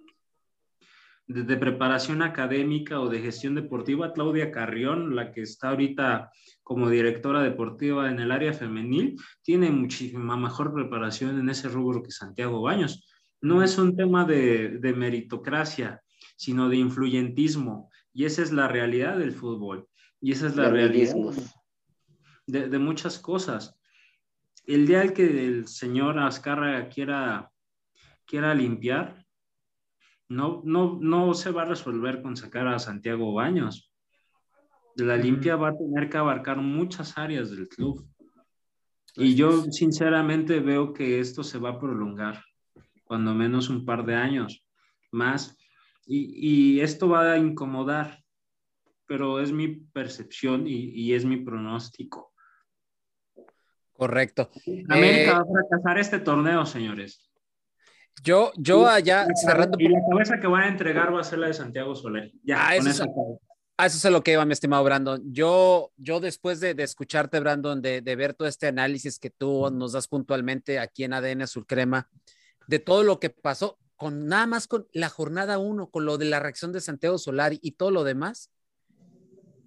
[1.27, 6.31] de, de preparación académica o de gestión deportiva, Claudia Carrión, la que está ahorita
[6.61, 12.11] como directora deportiva en el área femenil, tiene muchísima mejor preparación en ese rubro que
[12.11, 13.05] Santiago Baños.
[13.41, 16.01] No es un tema de, de meritocracia,
[16.35, 17.89] sino de influyentismo.
[18.13, 19.87] Y esa es la realidad del fútbol.
[20.21, 21.15] Y esa es la realidad
[22.47, 23.77] de, de muchas cosas.
[24.65, 27.51] El día en que el señor Azcárraga quiera,
[28.25, 29.23] quiera limpiar,
[30.29, 33.91] no, no, no se va a resolver con sacar a Santiago Baños.
[34.95, 38.07] La limpia va a tener que abarcar muchas áreas del club.
[39.15, 42.43] Y yo sinceramente veo que esto se va a prolongar,
[43.03, 44.65] cuando menos un par de años
[45.11, 45.57] más.
[46.05, 48.23] Y, y esto va a incomodar,
[49.05, 52.33] pero es mi percepción y, y es mi pronóstico.
[53.93, 54.49] Correcto.
[54.89, 57.29] América Eh, va a fracasar este torneo, señores.
[58.23, 59.77] Yo, yo allá Y cerrando.
[59.79, 62.31] Y la cabeza que van a entregar va a ser la de Santiago Soler.
[62.43, 63.41] Ya, Ah, con eso eso es- acabo.
[63.75, 65.19] A eso es a lo que iba, mi estimado Brandon.
[65.33, 69.67] Yo, yo después de, de escucharte, Brandon, de, de ver todo este análisis que tú
[69.71, 72.07] nos das puntualmente aquí en ADN Azul Crema,
[72.67, 76.25] de todo lo que pasó, con nada más con la jornada uno, con lo de
[76.25, 78.49] la reacción de Santiago Solari y todo lo demás,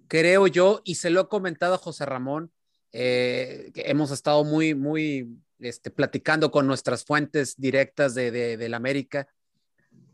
[0.07, 2.51] creo yo, y se lo he comentado a José Ramón,
[2.91, 8.73] eh, que hemos estado muy, muy este, platicando con nuestras fuentes directas de, de, del
[8.73, 9.27] América.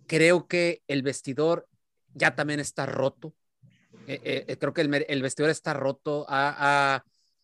[0.07, 1.67] Creo que el vestidor
[2.13, 3.33] ya también está roto.
[4.07, 6.25] Eh, eh, creo que el, vestidor está roto.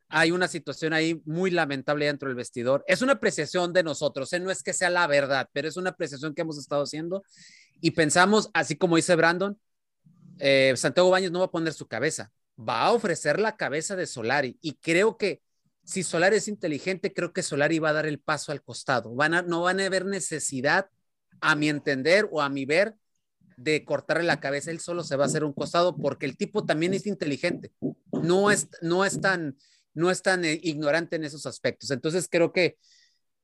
[0.09, 2.83] Hay una situación ahí muy lamentable dentro del vestidor.
[2.87, 4.39] Es una apreciación de nosotros, ¿eh?
[4.39, 7.23] no es que sea la verdad, pero es una apreciación que hemos estado haciendo
[7.79, 9.57] y pensamos, así como dice Brandon,
[10.39, 14.07] eh, Santiago Baños no va a poner su cabeza, va a ofrecer la cabeza de
[14.07, 15.41] Solari y creo que
[15.83, 19.11] si Solari es inteligente, creo que Solari va a dar el paso al costado.
[19.47, 20.87] No van a haber necesidad,
[21.41, 22.95] a mi entender o a mi ver,
[23.57, 26.65] de cortarle la cabeza, él solo se va a hacer un costado porque el tipo
[26.65, 27.73] también es inteligente,
[28.11, 29.57] no es, no es tan,
[29.99, 31.91] no es tan eh, ignorante en esos aspectos.
[31.91, 32.77] Entonces creo que,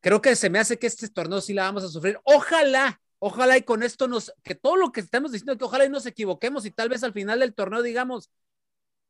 [0.01, 2.19] creo que se me hace que este torneo sí la vamos a sufrir.
[2.23, 5.89] Ojalá, ojalá y con esto nos, que todo lo que estamos diciendo, que ojalá y
[5.89, 8.31] nos equivoquemos y tal vez al final del torneo digamos,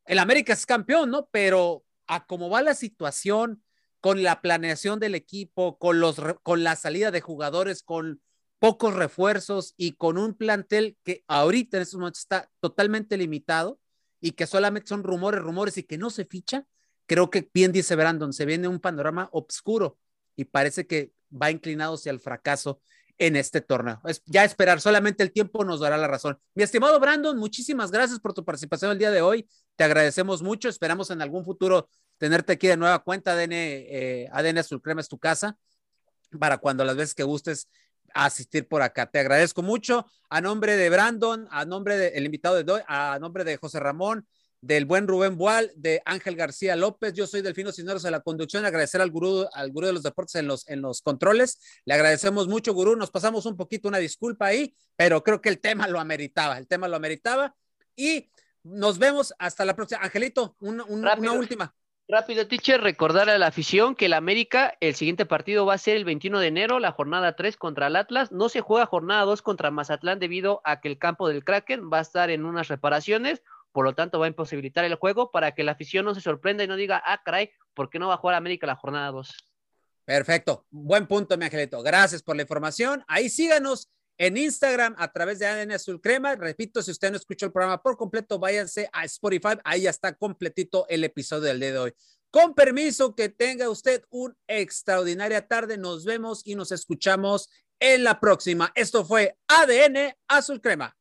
[0.05, 1.27] el América es campeón, ¿no?
[1.31, 3.63] Pero a cómo va la situación,
[4.05, 8.22] con la planeación del equipo, con, los, con la salida de jugadores, con
[8.59, 13.80] pocos refuerzos y con un plantel que ahorita en estos momentos está totalmente limitado
[14.22, 16.65] y que solamente son rumores, rumores y que no se ficha,
[17.06, 19.98] creo que bien dice Brandon, se viene un panorama oscuro
[20.36, 22.82] y parece que va inclinado hacia el fracaso
[23.18, 24.02] en este torneo.
[24.26, 26.38] Ya esperar, solamente el tiempo nos dará la razón.
[26.53, 29.48] Mi estimado Brandon, muchísimas gracias por tu participación el día de hoy.
[29.76, 30.68] Te agradecemos mucho.
[30.68, 33.32] Esperamos en algún futuro tenerte aquí de nueva cuenta.
[33.32, 35.57] ADN, eh, ADN es tu casa
[36.40, 37.69] para cuando las veces que gustes
[38.14, 39.10] asistir por acá.
[39.10, 40.06] Te agradezco mucho.
[40.30, 44.27] A nombre de Brandon, a nombre del invitado de hoy, a nombre de José Ramón,
[44.61, 47.14] del buen Rubén Boal, de Ángel García López.
[47.14, 48.65] Yo soy Delfino Cisneros de la conducción.
[48.65, 51.60] Agradecer al gurú, al gurú de los deportes en los, en los controles.
[51.86, 52.95] Le agradecemos mucho, gurú.
[52.95, 56.57] Nos pasamos un poquito, una disculpa ahí, pero creo que el tema lo ameritaba.
[56.57, 57.56] El tema lo ameritaba.
[57.95, 58.32] Y
[58.64, 60.02] nos vemos hasta la próxima.
[60.02, 61.76] Angelito, una, una última.
[62.07, 65.98] Rápido, teacher, recordar a la afición que el América, el siguiente partido va a ser
[65.98, 68.32] el 21 de enero, la jornada 3 contra el Atlas.
[68.32, 71.98] No se juega jornada 2 contra Mazatlán debido a que el campo del Kraken va
[71.98, 73.41] a estar en unas reparaciones
[73.76, 76.64] por lo tanto va a imposibilitar el juego para que la afición no se sorprenda
[76.64, 79.49] y no diga, ah, caray, ¿por qué no va a jugar América la jornada 2?
[80.06, 81.84] Perfecto, buen punto, mi angelito.
[81.84, 83.03] Gracias por la información.
[83.06, 86.38] Ahí síganos en Instagram a través de ADN Azul Crema.
[86.38, 89.57] Repito, si usted no escuchó el programa por completo, váyanse a Spotify.
[89.65, 91.93] Ahí ya está completito el episodio del día de hoy.
[92.31, 95.77] Con permiso, que tenga usted una extraordinaria tarde.
[95.77, 97.49] Nos vemos y nos escuchamos
[97.81, 98.72] en la próxima.
[98.73, 100.95] Esto fue ADN Azul Crema.